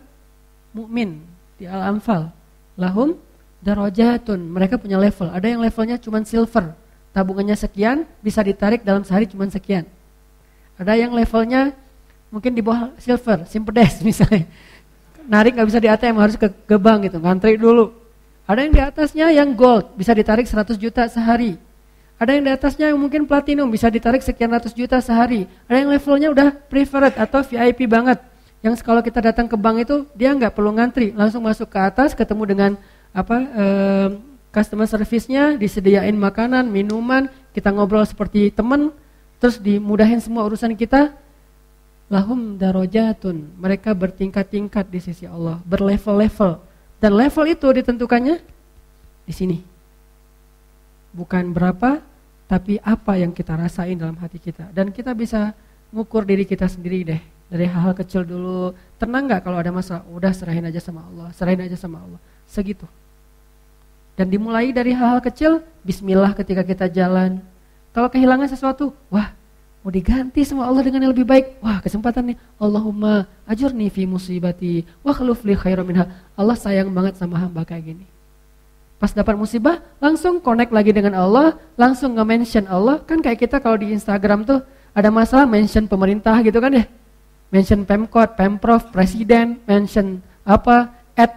[0.76, 1.24] Mukmin
[1.56, 2.30] di Al-Anfal.
[2.76, 3.16] Lahum
[3.64, 4.38] darajatun.
[4.38, 5.32] Mereka punya level.
[5.32, 6.76] Ada yang levelnya cuma silver.
[7.16, 9.88] Tabungannya sekian, bisa ditarik dalam sehari cuma sekian.
[10.78, 11.74] Ada yang levelnya
[12.30, 14.46] mungkin di bawah silver, simpedes misalnya.
[15.26, 18.07] Narik nggak bisa di ATM, harus ke, ke bank gitu, ngantri dulu
[18.48, 21.60] ada yang di atasnya yang gold, bisa ditarik 100 juta sehari.
[22.18, 25.46] Ada yang di atasnya yang mungkin platinum, bisa ditarik sekian ratus juta sehari.
[25.70, 28.18] Ada yang levelnya udah preferred atau VIP banget.
[28.66, 32.18] Yang kalau kita datang ke bank itu, dia nggak perlu ngantri, langsung masuk ke atas,
[32.18, 32.72] ketemu dengan
[33.14, 33.38] apa
[34.50, 38.90] customer service-nya, disediain makanan, minuman, kita ngobrol seperti teman,
[39.38, 41.14] terus dimudahin semua urusan kita.
[42.10, 46.66] Lahum darojatun, mereka bertingkat-tingkat di sisi Allah, berlevel-level.
[46.98, 48.42] Dan level itu ditentukannya
[49.26, 49.58] di sini.
[51.14, 52.02] Bukan berapa,
[52.50, 54.70] tapi apa yang kita rasain dalam hati kita.
[54.74, 55.54] Dan kita bisa
[55.94, 57.22] ngukur diri kita sendiri deh.
[57.48, 58.76] Dari hal-hal kecil dulu.
[59.00, 60.04] Tenang gak kalau ada masalah?
[60.12, 61.30] Udah serahin aja sama Allah.
[61.32, 62.20] Serahin aja sama Allah.
[62.50, 62.84] Segitu.
[64.18, 67.38] Dan dimulai dari hal-hal kecil, bismillah ketika kita jalan.
[67.94, 69.32] Kalau kehilangan sesuatu, wah
[69.88, 71.64] mau diganti sama Allah dengan yang lebih baik.
[71.64, 72.38] Wah, kesempatan nih.
[72.60, 76.12] Allahumma ajurni fi musibati wa khluf li khairan minha.
[76.36, 78.04] Allah sayang banget sama hamba kayak gini.
[79.00, 83.00] Pas dapat musibah, langsung connect lagi dengan Allah, langsung nge-mention Allah.
[83.08, 84.60] Kan kayak kita kalau di Instagram tuh
[84.92, 86.84] ada masalah mention pemerintah gitu kan ya.
[87.48, 91.32] Mention Pemkot, Pemprov, Presiden, mention apa, at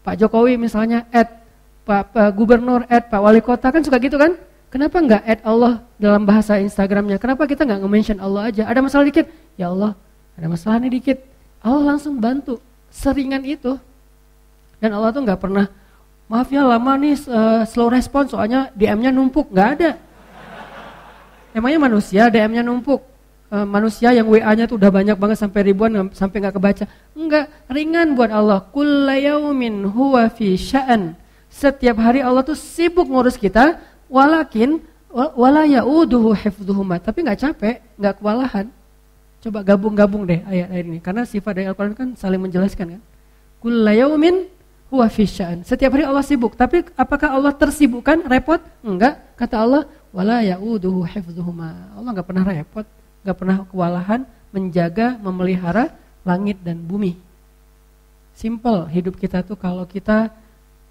[0.00, 1.44] Pak Jokowi misalnya, at
[1.84, 4.32] Pak, Pak Gubernur, at Pak Wali Kota kan suka gitu kan.
[4.72, 7.20] Kenapa nggak add Allah dalam bahasa Instagramnya?
[7.20, 8.64] Kenapa kita nggak nge-mention Allah aja?
[8.64, 9.28] Ada masalah dikit,
[9.60, 9.92] ya Allah,
[10.32, 11.20] ada masalah nih dikit.
[11.60, 12.56] Allah langsung bantu,
[12.88, 13.76] seringan itu.
[14.80, 15.68] Dan Allah tuh nggak pernah,
[16.24, 20.00] maaf ya lama nih uh, slow respon soalnya DM-nya numpuk, nggak ada.
[21.52, 23.04] Emangnya manusia DM-nya numpuk?
[23.52, 26.84] Uh, manusia yang WA-nya tuh udah banyak banget sampai ribuan sampai nggak kebaca.
[27.12, 28.64] Enggak, ringan buat Allah.
[28.72, 31.12] Kullayaumin huwa fi sya'an.
[31.52, 33.76] Setiap hari Allah tuh sibuk ngurus kita,
[34.12, 38.68] Walakin wala yauduhu hifdhuhuma, tapi nggak capek, nggak kewalahan.
[39.40, 43.02] Coba gabung-gabung deh ayat-ayat ini karena sifat dari Al-Qur'an kan saling menjelaskan kan.
[43.64, 44.52] Kullayaumin
[44.92, 45.64] huwa fisya'an.
[45.64, 48.60] Setiap hari Allah sibuk, tapi apakah Allah tersibukkan, repot?
[48.84, 49.18] Enggak.
[49.40, 49.82] Kata Allah,
[50.12, 51.96] wala yauduhu hifdhuhuma.
[51.96, 52.86] Allah nggak pernah repot,
[53.24, 54.20] nggak pernah kewalahan
[54.52, 55.88] menjaga, memelihara
[56.22, 57.16] langit dan bumi.
[58.36, 60.28] Simple hidup kita tuh kalau kita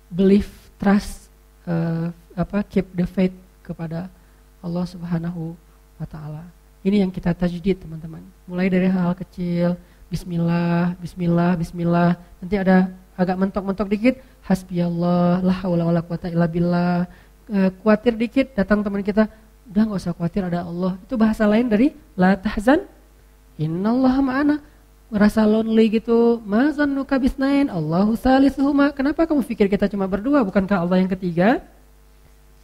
[0.10, 0.50] believe,
[0.82, 1.30] trust,
[1.70, 4.08] uh, apa keep the faith kepada
[4.62, 5.58] Allah Subhanahu
[5.98, 6.46] wa taala.
[6.82, 8.26] Ini yang kita tajdid teman-teman.
[8.50, 9.78] Mulai dari hal, kecil,
[10.10, 12.18] bismillah, bismillah, bismillah.
[12.42, 14.16] Nanti ada agak mentok-mentok dikit,
[14.50, 17.06] hasbiyallah, la haula wala quwata illa billah.
[17.52, 19.30] e, khawatir dikit, datang teman kita,
[19.70, 20.98] udah nggak usah khawatir ada Allah.
[21.06, 22.88] Itu bahasa lain dari la tahzan,
[23.62, 24.56] innallaha ma'ana.
[25.12, 28.96] Merasa lonely gitu, mazannuka bisnain, Allahu salisuhuma.
[28.96, 31.60] Kenapa kamu pikir kita cuma berdua, bukankah Allah yang ketiga?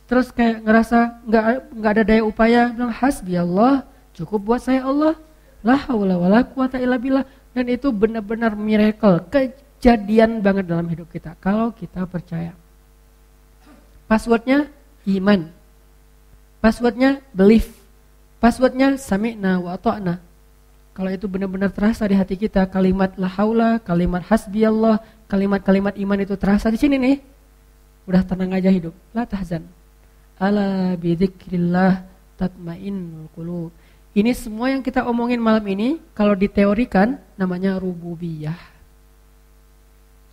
[0.07, 1.43] Terus kayak ngerasa nggak
[1.75, 3.83] nggak ada daya upaya, bilang hasbi Allah,
[4.15, 5.19] cukup buat saya Allah.
[5.61, 7.27] La haula wala quwata illa billah.
[7.51, 12.55] Dan itu benar-benar miracle, kejadian banget dalam hidup kita kalau kita percaya.
[14.07, 14.71] Passwordnya
[15.11, 15.51] iman.
[16.63, 17.67] Passwordnya belief.
[18.39, 20.23] Passwordnya sami'na wa ta'na.
[20.95, 24.97] Kalau itu benar-benar terasa di hati kita, kalimat la haula, kalimat hasbi Allah,
[25.29, 27.17] kalimat-kalimat iman itu terasa di sini nih.
[28.09, 28.95] Udah tenang aja hidup.
[29.13, 29.67] La tahzan.
[30.37, 32.05] Ala bidzikrillah
[32.37, 33.73] tatmainnul qulub.
[34.17, 38.57] Ini semua yang kita omongin malam ini kalau diteorikan namanya rububiyah.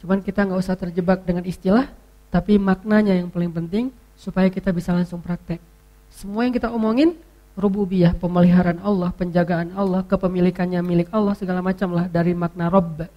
[0.04, 1.88] Cuman kita nggak usah terjebak dengan istilah,
[2.28, 5.60] tapi maknanya yang paling penting supaya kita bisa langsung praktek.
[6.12, 7.16] Semua yang kita omongin
[7.56, 13.08] rububiyah, pemeliharaan Allah, penjagaan Allah, kepemilikannya milik Allah segala macam lah dari makna rob.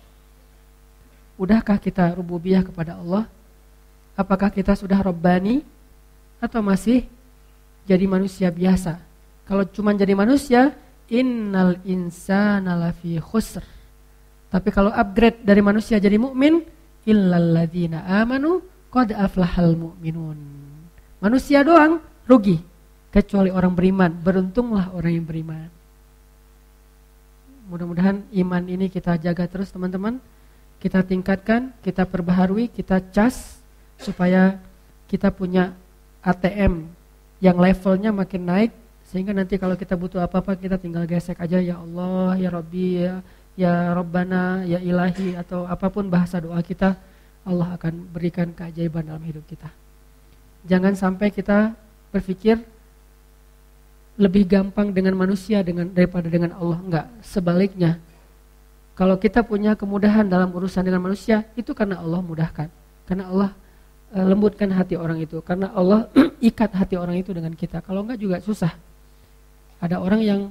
[1.35, 3.27] Udahkah kita rububiyah kepada Allah?
[4.17, 5.61] Apakah kita sudah robbani
[6.37, 7.05] atau masih
[7.87, 8.99] jadi manusia biasa?
[9.47, 10.75] Kalau cuma jadi manusia,
[11.07, 13.63] innal insana lafi khusr.
[14.47, 16.63] Tapi kalau upgrade dari manusia jadi mukmin,
[17.07, 20.39] illalladzina amanu Qad aflahal mu'minun.
[21.19, 22.57] Manusia doang rugi
[23.11, 24.11] kecuali orang beriman.
[24.15, 25.69] Beruntunglah orang yang beriman.
[27.67, 30.23] Mudah-mudahan iman ini kita jaga terus teman-teman.
[30.79, 33.59] Kita tingkatkan, kita perbaharui, kita cas
[33.99, 34.61] supaya
[35.11, 35.75] kita punya
[36.27, 36.83] ATM
[37.39, 38.71] yang levelnya makin naik
[39.07, 43.13] sehingga nanti kalau kita butuh apa-apa kita tinggal gesek aja ya Allah, ya Rabbi, ya,
[43.55, 46.99] ya Rabbana, ya Ilahi atau apa pun bahasa doa kita
[47.47, 49.71] Allah akan berikan keajaiban dalam hidup kita.
[50.67, 51.71] Jangan sampai kita
[52.11, 52.59] berpikir
[54.19, 56.77] lebih gampang dengan manusia dengan daripada dengan Allah.
[56.83, 57.95] Enggak, sebaliknya.
[58.97, 62.67] Kalau kita punya kemudahan dalam urusan dengan manusia, itu karena Allah mudahkan.
[63.07, 63.49] Karena Allah
[64.13, 65.39] lembutkan hati orang itu.
[65.43, 66.07] Karena Allah
[66.49, 67.83] ikat hati orang itu dengan kita.
[67.83, 68.71] Kalau enggak juga susah.
[69.83, 70.41] Ada orang yang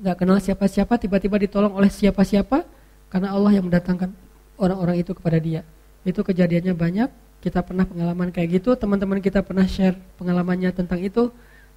[0.00, 2.64] enggak kenal siapa-siapa, tiba-tiba ditolong oleh siapa-siapa,
[3.12, 4.14] karena Allah yang mendatangkan
[4.56, 5.60] orang-orang itu kepada dia.
[6.06, 7.10] Itu kejadiannya banyak,
[7.44, 11.28] kita pernah pengalaman kayak gitu, teman-teman kita pernah share pengalamannya tentang itu.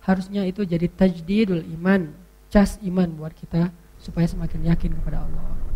[0.04, 2.12] Harusnya itu jadi tajdidul iman,
[2.52, 3.72] cas iman buat kita
[4.04, 5.73] supaya semakin yakin kepada Allah.